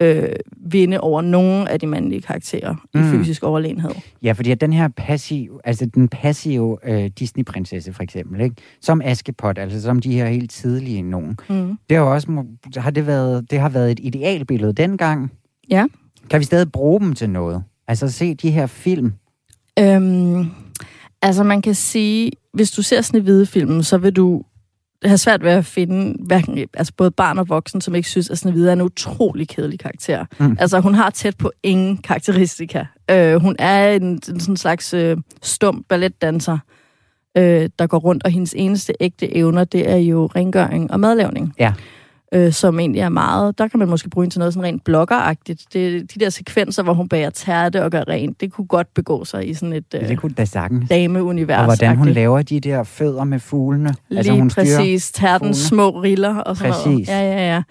[0.00, 3.00] øh, vinde over nogle af de mandlige karakterer mm.
[3.00, 3.90] I fysisk overlegenhed.
[4.22, 8.56] Ja, fordi at den her passiv, altså den passive øh, Disney-prinsesse for eksempel, ikke?
[8.80, 11.78] som Askepot, altså som de her helt tidlige nogen, Mm.
[11.88, 12.44] det har også,
[12.76, 15.32] har det, været, det har været et idealbillede dengang.
[15.70, 15.86] Ja.
[16.30, 17.62] Kan vi stadig bruge dem til noget?
[17.88, 19.12] Altså se de her film.
[19.78, 20.46] Øhm,
[21.22, 24.42] altså man kan sige, hvis du ser Snevide-filmen, så vil du
[25.04, 28.38] have svært ved at finde hverken, altså både barn og voksen, som ikke synes, at
[28.38, 30.24] Snevide er en utrolig kedelig karakter.
[30.38, 30.56] Mm.
[30.60, 32.84] Altså hun har tæt på ingen karakteristika.
[33.10, 36.58] Øh, hun er en, en sådan slags øh, stum balletdanser,
[37.36, 41.54] øh, der går rundt, og hendes eneste ægte evner, det er jo rengøring og madlavning.
[41.58, 41.72] Ja.
[42.34, 44.84] Øh, som egentlig er meget, der kan man måske bruge hende til noget sådan rent
[44.84, 45.62] bloggeragtigt.
[45.72, 49.24] Det, de der sekvenser, hvor hun bager tærte og gør rent, det kunne godt begå
[49.24, 50.88] sig i sådan et øh, Ja, det kunne da sagtens.
[50.88, 51.58] dameunivers.
[51.58, 53.94] Og hvordan hun laver de der fødder med fuglene.
[54.08, 55.12] Lige altså, hun præcis.
[55.12, 56.84] Tærtens små riller og sådan noget.
[56.84, 57.08] Præcis.
[57.08, 57.62] Ja, ja, ja.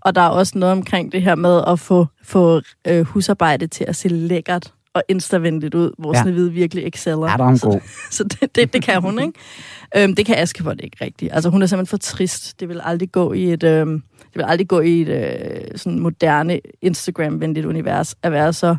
[0.00, 3.84] Og der er også noget omkring det her med at få, få øh, husarbejde til
[3.88, 6.22] at se lækkert og instavenligt ud, hvor Ja.
[6.22, 7.30] Snevide virkelig exceller.
[7.30, 7.80] Ja, der er hun så, god.
[8.10, 9.32] så det, det, det kan hun, ikke?
[9.96, 11.32] øhm, det kan Askepot ikke rigtigt.
[11.32, 12.60] Altså, hun er simpelthen for trist.
[12.60, 15.98] Det vil aldrig gå i et, øhm, det vil aldrig gå i et øh, sådan
[15.98, 18.76] moderne Instagram-venligt univers at være så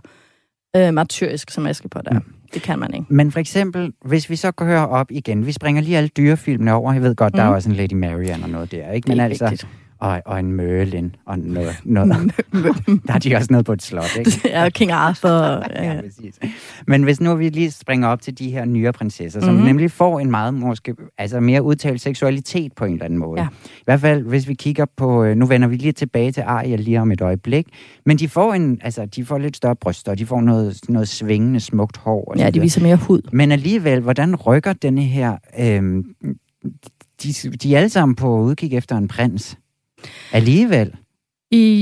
[0.76, 2.20] øh, martyrisk, som Askepot er.
[2.20, 2.34] Mm.
[2.54, 3.06] Det kan man ikke.
[3.10, 6.94] Men for eksempel, hvis vi så går op igen, vi springer lige alle dyrefilmene over.
[6.94, 7.38] Jeg ved godt, mm.
[7.38, 9.06] der er også en Lady Marian og noget der, ikke?
[9.06, 9.68] Det Men er altså, rigtigt.
[10.00, 11.76] Og, og en Merlin og noget.
[11.86, 12.32] noget.
[13.08, 14.32] der er de også noget på et slot, ikke?
[14.50, 15.30] ja, King Arthur.
[15.30, 16.40] ja, ja, præcis.
[16.88, 19.54] Men hvis nu vi lige springer op til de her nyere prinsesser, som Mhm.
[19.54, 19.68] mm-hmm.
[19.68, 23.42] nemlig får en meget måske, altså mere udtalt seksualitet på en eller anden måde.
[23.42, 23.48] Ja.
[23.78, 26.80] I hvert fald, hvis vi kigger på, øh, nu vender vi lige tilbage til Ariel
[26.80, 27.68] lige om et øjeblik,
[28.06, 31.08] men de får en, altså de får lidt større bryster, og de får noget, noget
[31.08, 32.24] svingende, smukt hår.
[32.32, 33.22] Og Ja, de viser mere hud.
[33.32, 35.38] Men alligevel, hvordan rykker denne her...
[35.60, 36.04] Øhm,
[37.24, 39.58] de, de er alle sammen på udkig efter en prins.
[40.32, 40.92] Alligevel.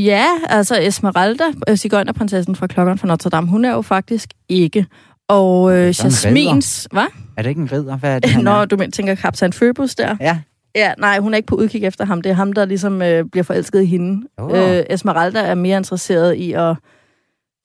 [0.05, 4.85] Ja, altså Esmeralda, øh, cigøjnerprinsessen fra Klokkeren fra Notre Dame, hun er jo faktisk ikke.
[5.27, 6.87] Og øh, Jasmins...
[6.91, 7.05] Hvad?
[7.37, 7.97] Er det ikke en ridder?
[7.97, 8.65] Hvad er det, Nå, er?
[8.65, 10.15] du men- tænker kaptajn Phoebus der?
[10.19, 10.39] Ja.
[10.75, 12.21] Ja, nej, hun er ikke på udkig efter ham.
[12.21, 14.27] Det er ham, der ligesom øh, bliver forelsket i hende.
[14.37, 14.77] Åh.
[14.77, 16.75] Øh, Esmeralda er mere interesseret i at...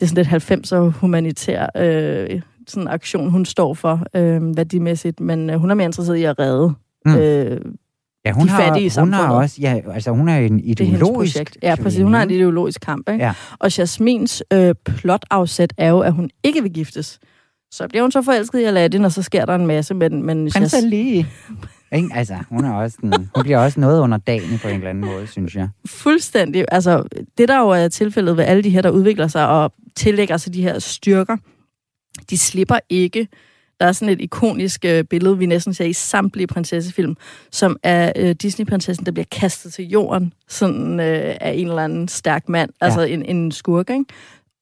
[0.01, 5.51] Det er sådan lidt 90'er humanitær øh, sådan aktion, hun står for øh, værdimæssigt, men
[5.51, 6.73] øh, hun er mere interesseret i at redde
[7.07, 7.17] Mm.
[7.17, 7.61] øh,
[8.25, 10.81] Ja, hun de har, fattige i hun har også, ja, altså hun er en Det
[10.81, 11.57] er ideologisk.
[11.63, 12.03] Ja, præcis.
[12.03, 13.09] Hun har en ideologisk kamp.
[13.09, 13.25] Ikke?
[13.25, 13.33] Ja.
[13.59, 17.19] Og Jasmins øh, plotafsæt er jo, at hun ikke vil giftes.
[17.71, 19.95] Så bliver hun så forelsket i Aladdin, og så sker der en masse.
[19.95, 21.27] Men, men Prins Ali.
[21.93, 22.09] Ikke?
[22.15, 25.05] Altså, hun, er også den, hun bliver også noget under dagen på en eller anden
[25.05, 25.69] måde, synes jeg.
[25.87, 26.65] fuldstændig...
[26.69, 27.05] Altså,
[27.39, 30.55] det der jo er tilfældet ved alle de her, der udvikler sig og tillægger sig
[30.55, 31.37] de her styrker,
[32.31, 33.29] de slipper ikke.
[33.81, 37.17] Der er sådan et ikonisk øh, billede, vi næsten ser i samtlige prinsessefilm,
[37.51, 42.09] som er øh, Disney-prinsessen, der bliver kastet til jorden sådan, øh, af en eller anden
[42.09, 42.85] stærk mand, ja.
[42.87, 44.05] altså en, en skurk, ikke?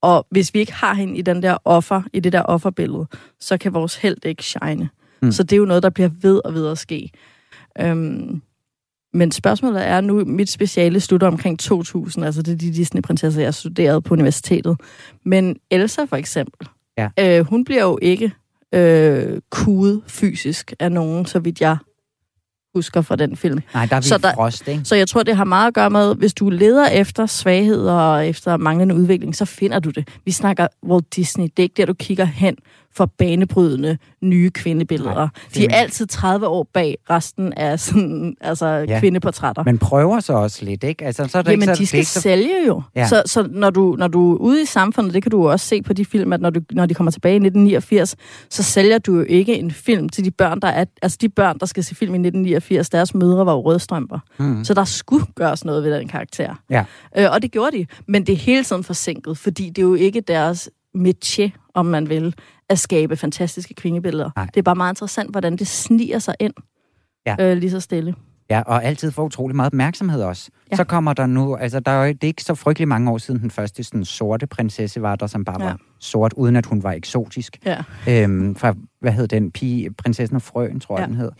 [0.02, 3.06] Og hvis vi ikke har hende i den der offer, i det der offerbillede,
[3.40, 4.88] så kan vores held ikke shine.
[5.22, 5.32] Mm.
[5.32, 7.10] Så det er jo noget, der bliver ved og ved at ske.
[7.80, 8.42] Øhm,
[9.14, 13.54] men spørgsmålet er nu, mit speciale slutter omkring 2000, altså det er de Disney-prinsesser, jeg
[13.54, 14.76] studerede på universitetet.
[15.24, 17.08] Men Elsa for eksempel, Ja.
[17.18, 18.32] øh, hun bliver jo ikke
[18.74, 21.76] øh, kudet fysisk af nogen, så vidt jeg
[22.74, 23.60] husker fra den film.
[23.74, 24.80] Nej, der er vi Så så der- frost, ikke?
[24.84, 28.26] Så jeg tror, det har meget at gøre med, hvis du leder efter svagheder og
[28.28, 30.08] efter manglende udvikling, så finder du det.
[30.24, 31.44] Vi snakker Walt Disney.
[31.44, 32.56] Det er ikke der, du kigger hen
[32.96, 35.14] for banebrydende nye kvindebilleder.
[35.14, 39.00] Nej, det De er altid 30 år bag resten af sådan, altså Ja.
[39.00, 39.62] kvindeportrætter.
[39.64, 41.04] Men prøver så også lidt, ikke?
[41.04, 42.20] Altså, så er det Jamen, ikke, så, de det skal ikke så...
[42.20, 42.82] sælge jo.
[42.96, 43.08] Ja.
[43.08, 45.82] Så, så når, du, når du er ude i samfundet, det kan du også se
[45.82, 48.16] på de film, at når, du, når de kommer tilbage i 1989,
[48.50, 50.84] så sælger du jo ikke en film til de børn, der er...
[51.02, 54.18] Altså de børn, der skal se film i 1989, deres mødre var jo rødstrømper.
[54.38, 54.64] Mm.
[54.64, 56.54] Så der skulle gøres noget ved den karakter.
[56.70, 56.84] Ja.
[57.18, 57.86] Øh, og det gjorde de.
[58.08, 62.08] Men det er hele tiden forsinket, fordi det er jo ikke deres métier, om man
[62.08, 62.34] vil,
[62.68, 64.30] at skabe fantastiske kvindebilleder.
[64.36, 64.46] Nej.
[64.46, 66.54] Det er bare meget interessant, hvordan det sniger sig ind.
[67.26, 67.36] Ja.
[67.40, 68.14] Øh, lige så stille.
[68.50, 70.50] Ja, og altid får utrolig meget opmærksomhed også.
[70.70, 70.76] Ja.
[70.76, 73.40] Så kommer der nu, altså der er det er ikke så frygtelig mange år siden
[73.40, 75.62] den første sådan, sorte prinsesse var der, som bare.
[75.62, 75.68] Ja.
[75.68, 77.58] var sort, uden at hun var eksotisk.
[77.64, 77.82] Ja.
[78.08, 81.06] Øhm, fra, hvad hed den, pige, prinsessen og frøen, tror jeg, Ja.
[81.06, 81.30] den hed.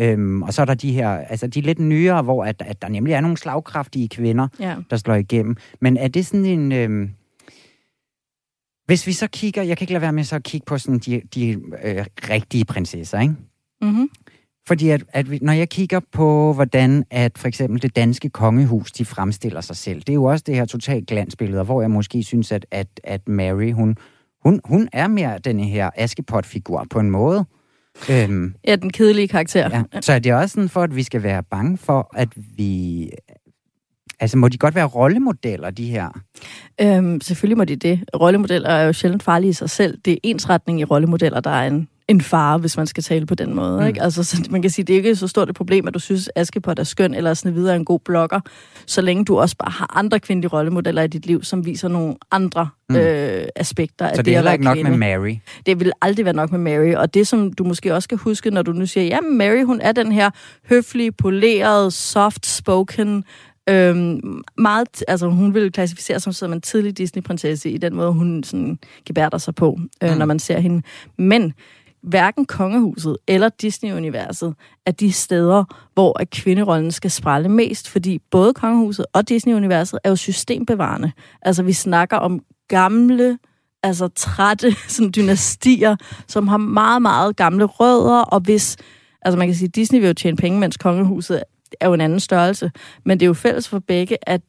[0.00, 2.88] Øhm, og så er der de her, altså de lidt nyere, hvor at, at der
[2.88, 4.74] nemlig er nogle slagkraftige kvinder, Ja.
[4.90, 5.56] der slår igennem.
[5.80, 6.72] Men er det sådan en...
[6.72, 7.10] Øhm,
[8.88, 10.98] hvis vi så kigger, jeg kan ikke lade være med så at kigge på sådan
[10.98, 11.50] de, de
[11.84, 13.34] øh, rigtige prinsesser, ikke?
[13.82, 14.08] Mm-hmm.
[14.68, 18.92] Fordi at, at vi, når jeg kigger på, hvordan at for eksempel det danske kongehus,
[18.92, 22.22] de fremstiller sig selv, det er jo også det her totalt glansbilleder, hvor jeg måske
[22.22, 23.96] synes, at, at, at Mary, hun,
[24.44, 27.44] hun, hun er mere den her Askepot-figur på en måde.
[28.10, 29.84] Øhm, Ja, den kedelige karakter.
[29.94, 30.00] ja.
[30.00, 33.10] Så er det også sådan for, at vi skal være bange for, at vi...
[34.20, 36.08] Altså, må de godt være rollemodeller, de her?
[36.80, 38.00] Øhm, selvfølgelig må de det.
[38.20, 39.98] Rollemodeller er jo sjældent farlige i sig selv.
[40.04, 43.34] Det er ensretning i rollemodeller, der er en, en fare, hvis man skal tale på
[43.34, 43.80] den måde.
[43.80, 43.86] Mm.
[43.86, 44.02] Ikke?
[44.02, 46.30] Altså, så man kan sige, det er ikke så stort et problem, at du synes,
[46.36, 48.40] Askepot er skøn, eller sådan videre er en god blogger,
[48.86, 52.14] så længe du også bare har andre kvindelige rollemodeller i dit liv, som viser nogle
[52.30, 52.96] andre Mm.
[52.96, 54.90] øh, aspekter af Så det, det er heller ikke nok kvinde.
[54.90, 55.34] med Mary.
[55.66, 56.94] Det vil aldrig være nok med Mary.
[56.94, 59.80] Og det, som du måske også skal huske, når du nu siger, ja, Mary, hun
[59.80, 60.30] er den her
[60.68, 63.24] høflige, polerede, soft-spoken,
[63.68, 68.44] øhm, meget, altså hun vil klassificere sig som en tidlig Disney-prinsesse i den måde, hun
[68.44, 70.12] sådan gebærder sig på, øh, Mm.
[70.12, 70.18] mm.
[70.18, 70.82] når man ser hende.
[71.18, 71.52] Men
[72.02, 74.54] hverken kongehuset eller Disney-universet
[74.86, 75.64] er de steder,
[75.94, 81.12] hvor at kvinderollen skal sprælle mest, fordi både kongehuset og Disney-universet er jo systembevarende.
[81.42, 83.38] Altså, vi snakker om gamle,
[83.82, 85.96] altså trætte sådan dynastier,
[86.28, 88.76] som har meget, meget gamle rødder, og hvis,
[89.22, 91.42] altså man kan sige, Disney vil jo tjene penge, mens kongehuset
[91.80, 92.70] er jo en anden størrelse,
[93.04, 94.40] men det er jo fælles for begge, at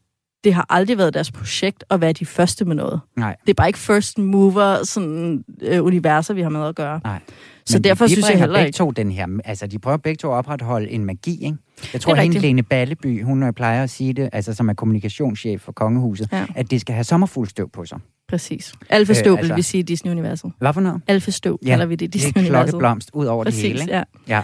[0.44, 3.00] det har aldrig været deres projekt at være de første med noget.
[3.16, 3.36] Nej.
[3.46, 7.00] Det er bare ikke first mover sådan, øh, universer, vi har med at gøre.
[7.04, 7.18] Nej.
[7.66, 8.76] Så Men derfor de synes jeg heller ikke...
[8.76, 11.56] to den her, altså de prøver begge to at opretholde en magi, ikke?
[11.92, 12.38] Jeg tror, hende.
[12.38, 16.46] Lene Balleby, hun øh, plejer at sige det, altså som er kommunikationschef for Kongehuset, Ja.
[16.56, 17.98] at det skal have sommerfuldstøv på sig.
[18.28, 18.72] Præcis.
[18.90, 20.52] Alfestøv Øh, altså- vil vi sige i Disney-universet.
[20.58, 21.02] Hvad for noget?
[21.06, 22.70] Alfestøv ja, kalder vi det i det er Disney-universet.
[22.70, 23.94] klokkeblomst ud over Præcis, det hele, ikke?
[23.94, 24.02] ja.
[24.28, 24.42] ja.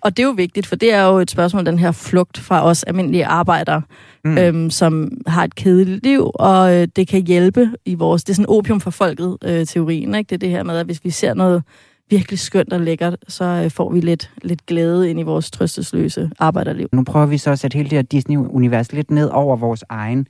[0.00, 2.64] Og det er jo vigtigt, for det er jo et spørgsmål, den her flugt fra
[2.64, 3.82] os almindelige arbejdere,
[4.24, 4.38] Mm.
[4.38, 8.24] øhm, som har et kedeligt liv, og øh, det kan hjælpe i vores...
[8.24, 10.28] Det er sådan opium for folket, øh, teorien, ikke?
[10.28, 11.62] Det er det her med, at hvis vi ser noget
[12.10, 16.30] virkelig skønt og lækkert, så øh, får vi lidt, lidt glæde ind i vores trøstesløse
[16.38, 16.88] arbejderliv.
[16.92, 20.26] Nu prøver vi så at sætte hele det her Disney-univers lidt ned over vores egen,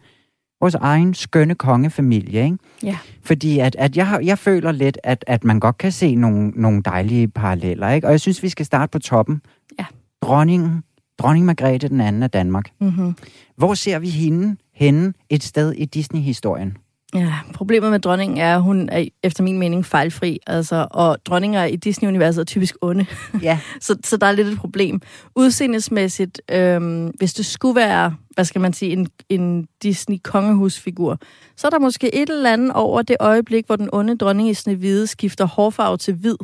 [0.60, 2.58] vores egen skønne kongefamilie, ikke?
[2.82, 2.98] Ja.
[3.22, 6.48] Fordi at, at jeg, har, jeg føler lidt, at, at man godt kan se nogle,
[6.48, 8.06] nogle dejlige paralleller, ikke?
[8.06, 9.42] Og jeg synes, vi skal starte på toppen.
[9.78, 9.84] Ja.
[10.22, 10.82] Dronningen,
[11.18, 12.70] dronning Margrethe den anden af Danmark.
[12.80, 13.14] Mm-hmm.
[13.56, 16.76] Hvor ser vi hende henne et sted i Disney-historien?
[17.14, 21.64] Ja, problemet med dronningen er, at hun er efter min mening fejlfri, altså, og dronninger
[21.64, 23.06] i Disney-universet er typisk onde.
[23.42, 23.58] Ja.
[23.80, 25.00] så, så der er lidt et problem.
[25.34, 31.18] Udseendesmæssigt, øhm, hvis det skulle være, hvad skal man sige, en, en Disney-kongehusfigur,
[31.56, 34.54] så er der måske et eller andet over det øjeblik, hvor den onde dronning i
[34.54, 36.36] Snehvide skifter hårfarve til hvid.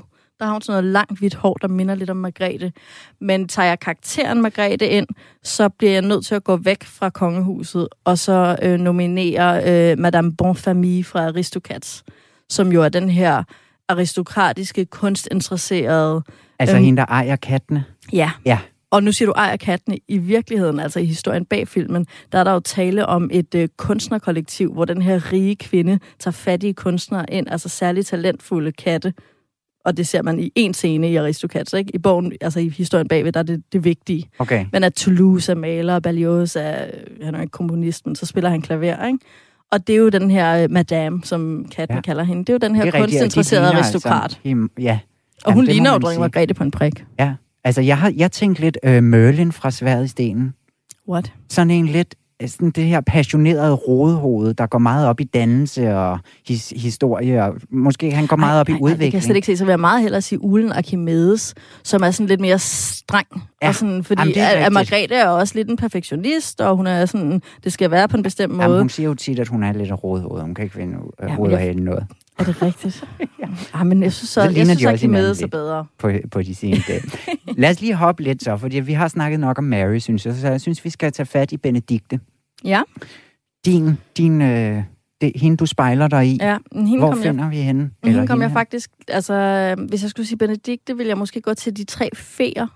[0.42, 2.72] Der har hun sådan noget langt hvidt hår, der minder lidt om Margrethe.
[3.20, 5.06] Men tager jeg karakteren Margrethe ind,
[5.42, 9.98] så bliver jeg nødt til at gå væk fra kongehuset, og så øh, nominere øh,
[9.98, 12.04] Madame Bonfamille fra Aristocats,
[12.48, 13.42] som jo er den her
[13.88, 16.22] aristokratiske, kunstinteresserede...
[16.58, 17.84] Altså øhm, hende, der ejer kattene?
[18.12, 18.30] Ja.
[18.44, 18.58] Ja.
[18.90, 19.98] Og nu siger du ejer kattene.
[20.08, 23.68] I virkeligheden, altså i historien bag filmen, der er der jo tale om et øh,
[23.76, 29.12] kunstnerkollektiv, hvor den her rige kvinde tager fattige kunstnere ind, altså særligt talentfulde katte.
[29.84, 31.90] Og det ser man i en scene i Aristocats, ikke?
[31.94, 34.28] I bogen, altså i historien bagved, der er det, det vigtige.
[34.38, 34.66] Okay.
[34.72, 36.76] Men at Toulouse er maler, og Berlioz er,
[37.22, 39.18] han er ikke komponist, men så spiller han klaver, ikke?
[39.72, 42.00] Og det er jo den her øh, madame, som katten Ja.
[42.00, 42.40] kalder hende.
[42.40, 44.22] Det er jo den her er kunstinteresserede ligner aristokrat.
[44.22, 44.98] Altså, him, ja.
[45.44, 46.20] og hun ligner jo dronning.
[46.20, 47.04] Margrethe på en prik.
[47.18, 50.54] Ja, altså jeg har jeg tænkt lidt øh, Merlin fra Sværet i stenen.
[51.08, 51.32] What?
[51.48, 52.14] Sådan en lidt,
[52.50, 56.18] sådan det her passionerede rodehoved, der går meget op i dannelse og
[56.48, 59.10] his, historie, og måske han går meget op i Ej, det udvikling.
[59.12, 59.56] kan jeg slet ikke se.
[59.56, 63.26] Så vil jeg meget hellere sige Ulen Archimedes, som er sådan lidt mere streng.
[63.62, 64.72] Ja, Og sådan, fordi jamen, er at, at.
[64.72, 68.22] Margrethe er også lidt en perfektionist, og hun er sådan, det skal være på en
[68.22, 68.62] bestemt måde.
[68.62, 70.42] Jamen, hun siger jo tit, at hun er lidt af rodehoved.
[70.42, 72.06] Hun kan ikke finde øh, Ja, hoved men og jeg- noget
[72.38, 73.04] Er det rigtigt?
[73.40, 73.46] ja.
[73.74, 75.50] Ah, men jeg synes så, Så jeg synes, de at også lidt.
[75.50, 75.84] bedre.
[75.98, 77.02] på, på de seneste dage.
[77.56, 80.34] Lad os lige hoppe lidt så, fordi vi har snakket nok om Mary, synes jeg.
[80.34, 82.20] Så jeg synes, vi skal tage fat i Benedikte.
[82.64, 82.82] Ja,
[83.64, 84.82] Din, din øh,
[85.20, 86.38] det, hende, du spejler dig i.
[86.40, 86.58] ja.
[86.72, 87.90] Hende Hvor kom finder jeg, vi hende?
[88.04, 88.54] hende kom jeg her?
[88.54, 92.66] faktisk, altså, hvis jeg skulle sige Benedikte, ville jeg måske gå til de tre feer.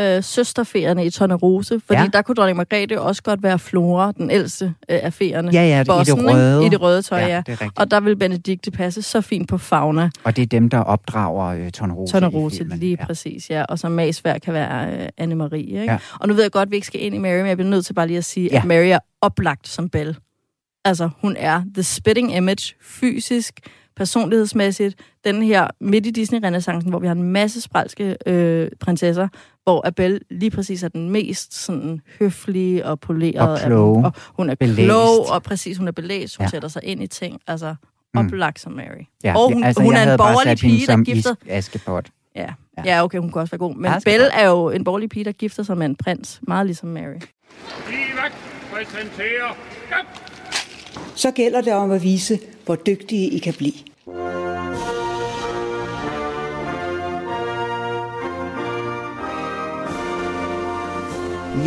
[0.00, 2.08] Øh, søsterferierne i Tornerose, fordi Ja.
[2.12, 5.50] der kunne dronning Margrethe også godt være Flora, den ældste øh, af ferierne.
[5.52, 6.32] Ja, ja, i det Bossen, ikke?
[6.32, 6.66] røde.
[6.66, 7.42] I det røde tøj, Ja, ja.
[7.46, 7.68] det er.
[7.76, 10.10] Og der vil Benedikte passe så fint på fauna.
[10.24, 12.12] Og det er dem, der opdrager øh, Tornerose.
[12.12, 12.78] Tornerose, i filmen.
[12.78, 13.06] lige ja.
[13.06, 13.62] præcis, ja.
[13.62, 15.82] Og så Magsvær kan være øh, Anne-Marie, ikke?
[15.84, 15.98] Ja.
[16.20, 17.70] Og nu ved jeg godt, at vi ikke skal ind i Mary, men jeg bliver
[17.70, 18.58] nødt til bare lige at sige, Ja.
[18.58, 20.14] at Mary er oplagt som Belle.
[20.84, 23.60] Altså, hun er the spitting image, fysisk,
[23.96, 24.94] personlighedsmæssigt.
[25.24, 29.28] Den her midt i Disney-renaissancen, hvor vi har en masse spralske øh, prinsesser,
[29.62, 33.40] hvor Abel lige præcis er den mest sådan høflige og polerede.
[33.48, 33.68] Og af dem.
[33.68, 34.04] kloge.
[34.04, 34.86] Og hun er Belæst.
[34.86, 36.36] klog, og præcis, hun er belæst.
[36.36, 36.48] Hun Ja.
[36.50, 37.40] sætter sig ind i ting.
[37.46, 37.74] Altså,
[38.14, 38.20] Mm.
[38.26, 39.04] oplagt som Mary.
[39.24, 41.34] Ja, og hun, altså, hun er en borgerlig pige, der gifter...
[41.48, 42.08] Askepot.
[42.36, 42.46] Ja.
[42.86, 43.04] Ja.
[43.04, 43.74] okay, hun kan også være god.
[43.76, 46.40] Men skal Belle er jo en borgerlig pige, der gifter sig med en prins.
[46.42, 47.02] Meget ligesom Mary.
[47.90, 48.32] Livet
[48.72, 49.56] præsenterer
[51.14, 53.72] så gælder det om at vise, hvor dygtige I kan blive.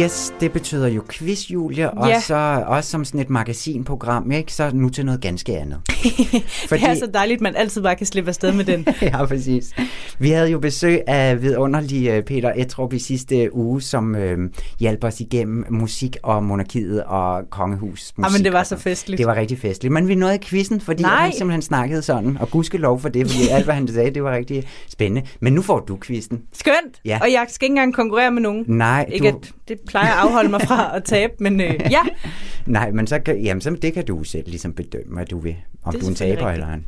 [0.02, 2.20] Yes, det betyder jo quiz, Julie, og Ja.
[2.20, 4.54] så også som sådan et magasinprogram, ikke?
[4.54, 5.80] Så nu til noget ganske andet.
[5.88, 6.82] Fordi...
[6.82, 8.86] Det er så dejligt, man altid bare kan slippe afsted med den.
[9.02, 9.74] ja, præcis.
[10.20, 14.38] Vi havde jo besøg af vidunderlige øh, Peter Etrup i sidste uge, som øh,
[14.80, 18.14] hjalp os igennem musik og monarkiet og kongehus.
[18.18, 19.18] Jamen, Ah, det var så festligt.
[19.18, 19.94] Det var rigtig festligt.
[19.94, 21.16] Men vi nåede quizzen, fordi Nej.
[21.24, 24.32] han simpelthen snakkede sådan, og gudskelov for det, fordi alt, hvad han sagde, det var
[24.32, 25.28] rigtig spændende.
[25.40, 26.42] Men nu får du quizzen.
[26.54, 27.02] Skønt!
[27.06, 27.20] Ja.
[27.22, 28.64] Og jeg skal ikke engang konkurrere med nogen.
[28.68, 32.02] Nej, Ikke du- at det plejer at afholde mig fra at tabe, men øh, ja.
[32.66, 35.56] Nej, men så, kan, jamen, så det kan du selv ligesom bedømme, hvad du vil.
[35.84, 36.54] Om Det du er en taber rigtigt.
[36.54, 36.86] eller en,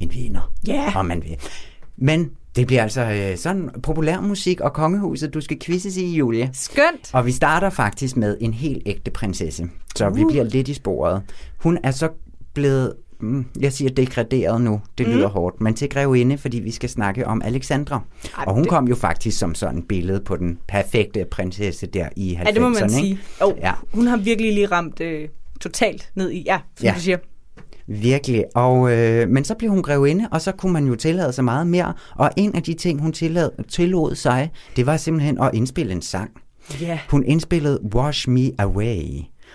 [0.00, 0.52] en vinder.
[0.66, 0.92] Ja.
[0.96, 1.36] Om man vil.
[1.96, 6.50] Men Det bliver altså øh, sådan populærmusik og kongehuset, du skal quizzes i, Julie.
[6.52, 7.10] Skønt!
[7.12, 9.68] Og vi starter faktisk med en helt ægte prinsesse.
[9.96, 10.16] Så uh.
[10.16, 11.22] vi bliver lidt i sporet.
[11.58, 12.08] Hun er så
[12.54, 15.12] blevet, mm, jeg siger degraderet nu, det Mm.
[15.12, 18.00] lyder hårdt, men til grevinde, fordi vi skal snakke om Alexandra.
[18.38, 21.86] Ej, og hun det- kom jo faktisk som sådan et billede på den perfekte prinsesse
[21.86, 22.46] der i 90'erne.
[22.48, 23.08] Ja, det må man sige.
[23.10, 23.22] Ikke?
[23.40, 23.72] Oh, Ja.
[23.94, 25.28] Hun har virkelig lige ramt øh,
[25.60, 26.92] totalt ned i, ja, som Ja.
[26.96, 27.16] du siger.
[27.88, 28.44] Virkelig.
[28.54, 31.66] Og, øh, men så blev hun grevinde, og så kunne man jo tillade sig meget
[31.66, 31.94] mere.
[32.14, 36.02] Og en af de ting, hun tillod, tillod sig, det var simpelthen at indspille en
[36.02, 36.30] sang.
[36.80, 36.98] Ja.
[37.10, 39.02] Hun indspillede Wash Me Away.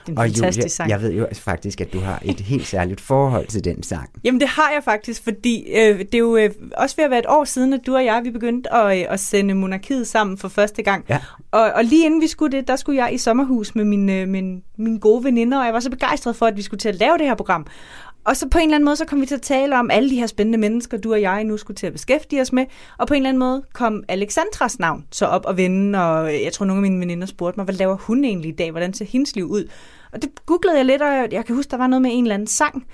[0.08, 0.90] En og fantastisk Julia, sang.
[0.90, 4.10] jeg ved jo faktisk, at du har et helt særligt forhold til den sang.
[4.24, 7.20] Jamen det har jeg faktisk, fordi øh, det er jo øh, også ved at være
[7.20, 10.38] et år siden, at du og jeg vi begyndte at, øh, at sende Monarkiet sammen
[10.38, 11.06] for første gang.
[11.10, 11.20] Ja.
[11.52, 14.28] Og, og lige inden vi skulle det, der skulle jeg i sommerhus med mine, øh,
[14.28, 16.96] min, mine gode veninder, og jeg var så begejstret for, at vi skulle til at
[16.96, 17.68] lave det her program.
[18.24, 20.10] Og så på en eller anden måde, så kom vi til at tale om alle
[20.10, 22.66] de her spændende mennesker, du og jeg nu skulle til at beskæftige os med.
[22.98, 26.54] Og på en eller anden måde kom Alexandras navn så op og vende, og jeg
[26.54, 28.72] tror, nogle af mine veninder spurgte mig, hvad laver hun egentlig i dag?
[28.72, 29.70] Hvordan ser hendes liv ud?
[30.14, 32.24] Og det googlede jeg lidt, og jeg, jeg kan huske, der var noget med en
[32.24, 32.86] eller anden sang.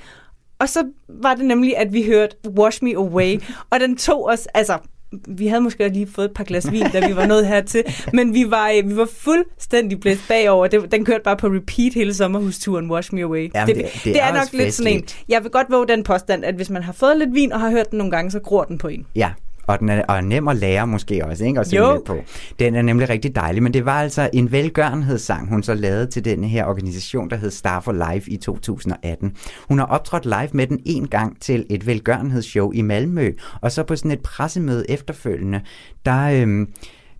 [0.59, 4.45] Og så var det nemlig, at vi hørte Wash Me Away, og den tog os,
[4.45, 4.77] altså,
[5.27, 7.83] vi havde måske lige fået et par glas vin, da vi var nået hertil,
[8.13, 10.67] men vi var, øh, vi var fuldstændig blæst bagover.
[10.67, 13.51] Det, den kørte bare på repeat hele sommerhusturen, Wash Me Away.
[13.55, 15.03] Jamen, det, det- det, det er er nok lidt sådan en.
[15.29, 17.69] Jeg vil godt våge den påstand, at hvis man har fået lidt vin og har
[17.71, 19.05] hørt den nogle gange, så gror den på en.
[19.15, 19.31] Ja,
[19.67, 21.59] og den er, og er nem at lære måske også, ikke?
[21.59, 22.17] At synge med på.
[22.59, 26.25] Den er nemlig rigtig dejlig, men det var altså en velgørenhedssang, hun så lavede til
[26.25, 29.35] denne her organisation, der hed Star for Life i 2018.
[29.67, 33.83] Hun har optrådt live med den en gang til et velgørenhedsshow i Malmø, og så
[33.83, 35.61] på sådan et pressemøde efterfølgende,
[36.05, 36.23] der...
[36.41, 36.67] Øhm,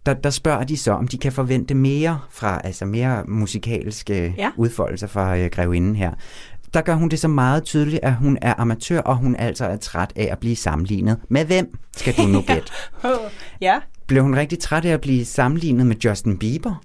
[0.06, 4.50] der, der spørger de så, om de kan forvente mere fra, altså mere musikalske Ja.
[4.58, 6.12] udfoldelser fra øh, grevinden her.
[6.74, 9.78] Der gør hun det så meget tydeligt, at hun er amatør, og hun altså er
[9.78, 11.18] træt af at blive sammenlignet.
[11.30, 12.72] Med hvem, skal du nu gætte?
[13.61, 13.80] ja.
[14.07, 16.84] Blev hun rigtig træt af at blive sammenlignet med Justin Bieber?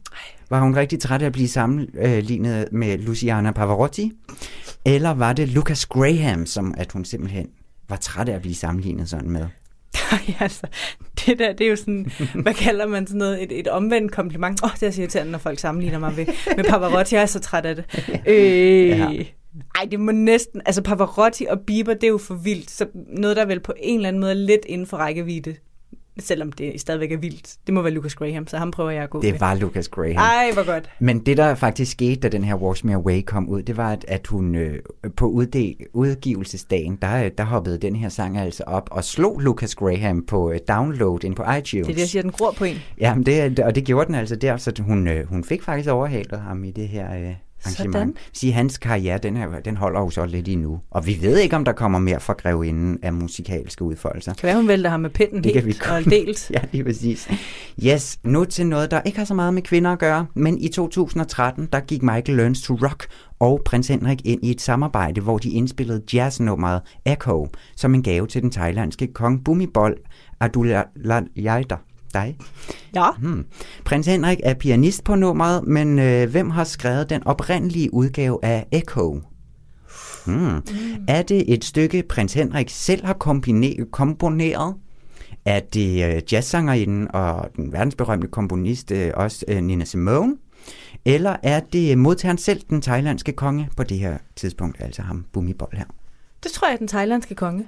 [0.51, 4.13] Var hun rigtig træt af at blive sammenlignet med Luciana Pavarotti?
[4.85, 7.47] Eller var det Lucas Graham, som at hun simpelthen
[7.89, 9.47] var træt af at blive sammenlignet sådan med?
[10.13, 10.67] Ej, altså,
[11.27, 14.61] det der, det er jo sådan, hvad kalder man sådan noget, et, et omvendt kompliment.
[14.65, 16.27] Åh, oh, det er så irriterende, når folk sammenligner mig med,
[16.57, 17.15] med Pavarotti.
[17.15, 17.85] Jeg er så træt af det.
[18.27, 19.25] Øh, Ja.
[19.75, 22.71] Ej, det må næsten, altså Pavarotti og Bieber, det er jo for vildt.
[22.71, 25.55] Så noget, der vel på en eller anden måde lidt inden for rækkevidde.
[26.19, 27.57] Selvom det stadigvæk er vildt.
[27.67, 29.33] Det må være Lucas Graham, så ham prøver jeg at gå med.
[29.33, 30.17] Det var Lucas Graham.
[30.17, 30.91] Ej, hvor godt.
[31.01, 33.93] Men det, der faktisk skete, da den her Wash Me Away kom ud, det var,
[33.93, 34.79] at, at hun øh,
[35.17, 40.27] på udde, udgivelsesdagen, der, der hoppede den her sang altså op og slog Lucas Graham
[40.27, 41.67] på øh, download ind på iTunes.
[41.71, 42.77] Det er det, jeg siger, den gror på en.
[43.01, 45.91] Ja, men det, og det gjorde den altså der, så hun, øh, hun fik faktisk
[45.91, 47.35] overhalet ham i det her øh,
[47.65, 47.95] arrangement.
[47.95, 48.15] Sådan.
[48.33, 50.81] Sige, hans karriere, den, er, den holder jo så lidt endnu.
[50.91, 54.35] Og vi ved ikke, om der kommer mere fra grevinden af musikalske udfoldelser.
[54.35, 56.51] Kan være, hun vælter ham med pinden Det kan helt vi og delt.
[56.55, 57.29] Ja, lige præcis.
[57.85, 60.69] Yes, nu til noget, der ikke har så meget med kvinder at gøre, men i
[60.69, 63.07] 2013, der gik Michael Learns to Rock
[63.39, 68.27] og prins Henrik ind i et samarbejde, hvor de indspillede jazznummeret Echo som en gave
[68.27, 69.97] til den thailandske kong Bhumibol
[70.41, 71.79] Adulyadej.
[72.15, 72.37] Dig.
[72.95, 73.11] Ja.
[73.13, 73.45] Hmm.
[73.85, 78.67] Prins Henrik er pianist på nummeret, men øh, hvem har skrevet den oprindelige udgave af
[78.73, 79.21] Echo?
[80.27, 80.35] Hmm.
[80.35, 80.63] Mm.
[81.09, 83.13] Er det et stykke, prins Henrik selv har
[83.93, 84.75] komponeret?
[85.45, 90.37] Er det øh, jazzsangerinden og den verdensberømte komponist øh, også øh, Nina Simone?
[91.05, 95.69] Eller er det modtageren selv, den thailandske konge på det her tidspunkt, altså ham Bhumibol
[95.73, 95.85] her?
[96.43, 97.67] Det tror jeg er den thailandske konge.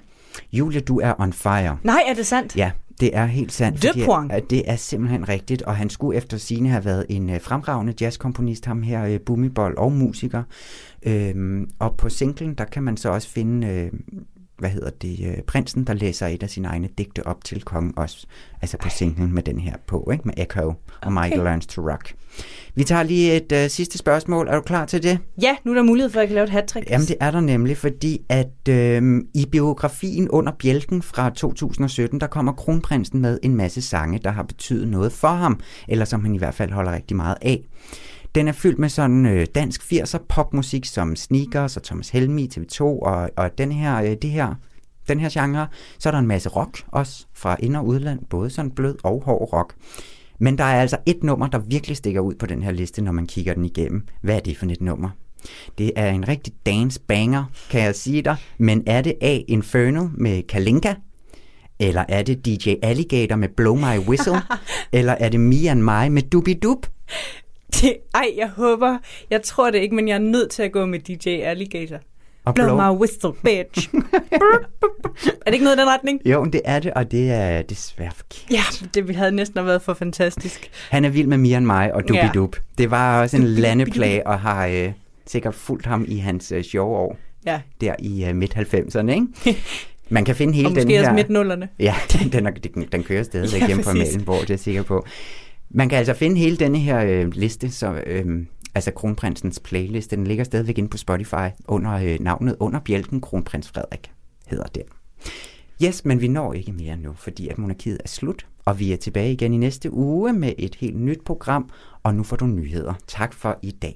[0.52, 1.78] Julie, du er on fire.
[1.82, 2.56] Nej, er det sandt?
[2.56, 2.70] Ja,
[3.00, 3.82] det er helt sandt.
[3.82, 4.32] De fordi, point.
[4.32, 7.94] at det er simpelthen rigtigt, og han skulle efter sine have været en uh, fremragende
[8.00, 10.42] jazzkomponist, ham her, Bumibol, og musiker.
[11.02, 13.98] Øhm, og på singlen, der kan man så også finde, uh,
[14.58, 17.92] hvad hedder det, uh, prinsen, der læser et af sine egne digte op til kongen
[17.96, 18.26] også.
[18.62, 20.24] Altså på singlen med den her på, ikke?
[20.24, 21.22] Med Echo og Okay.
[21.22, 22.14] Michael Learns to Rock.
[22.74, 24.48] Vi tager lige et uh, sidste spørgsmål.
[24.48, 25.18] Er du klar til det?
[25.42, 27.30] Ja, nu er der mulighed for, at jeg kan lave et hat Jamen det er
[27.30, 33.38] der nemlig, fordi at øh, i biografien under bjælken fra 2017, der kommer kronprinsen med
[33.42, 36.70] en masse sange, der har betydet noget for ham, eller som han i hvert fald
[36.70, 37.64] holder rigtig meget af.
[38.34, 42.50] Den er fyldt med sådan øh, dansk 80'er popmusik som Sneakers og Thomas Helmi i
[42.58, 44.54] TV2 og, og den her, øh, det her,
[45.08, 45.66] den her genre.
[45.98, 49.22] Så er der en masse rock også fra ind- og udland, både sådan blød og
[49.24, 49.74] hård rock.
[50.38, 53.12] Men der er altså et nummer, der virkelig stikker ud på den her liste, når
[53.12, 54.06] man kigger den igennem.
[54.22, 55.10] Hvad er det for et nummer?
[55.78, 58.36] Det er en rigtig dance banger, kan jeg sige dig.
[58.58, 59.40] Men er det A.
[59.48, 60.94] Inferno med Kalinka?
[61.78, 64.40] Eller er det DJ Alligator med Blow My Whistle?
[64.92, 66.86] Eller er det Me and My med Dubi Dub?
[67.80, 68.98] Det, ej, jeg håber,
[69.30, 71.96] jeg tror det ikke, men jeg er nødt til at gå med DJ Alligator.
[72.44, 72.76] Og Blow blow.
[72.76, 73.88] my whistle, bitch.
[75.22, 76.20] er det ikke noget i den retning?
[76.26, 78.50] Jo, det er det, og det er desværre forkert.
[78.50, 80.70] Ja, det vi havde næsten været for fantastisk.
[80.90, 82.56] Han er vild med mere end mig og Dubidub.
[82.78, 84.92] Det var også en landeplage, og har øh,
[85.26, 87.16] sikkert fulgt ham i hans øh, sjove år.
[87.46, 87.60] Ja.
[87.80, 89.26] Der i øh, midt-90'erne, ikke?
[90.08, 91.00] Man kan finde hele Og den måske her...
[91.00, 91.68] også midt-nullerne.
[91.78, 92.44] Ja, den, den,
[92.74, 93.92] den, den kører stadigvæk Ja, hjemme fra.
[93.92, 95.06] Malenborg, det er jeg sikker på.
[95.76, 100.26] Man kan altså finde hele denne her øh, liste, så, øh, altså Kronprinsens playlist, den
[100.26, 104.10] ligger stadigvæk inde på Spotify under øh, navnet Under Bjælken Kronprins Frederik,
[104.46, 104.82] hedder den.
[105.84, 108.96] Yes, men vi når ikke mere nu, fordi at monarkiet er slut, og vi er
[108.96, 111.70] tilbage igen i næste uge med et helt nyt program,
[112.02, 112.94] og nu får du nyheder.
[113.06, 113.92] Tak for i dag.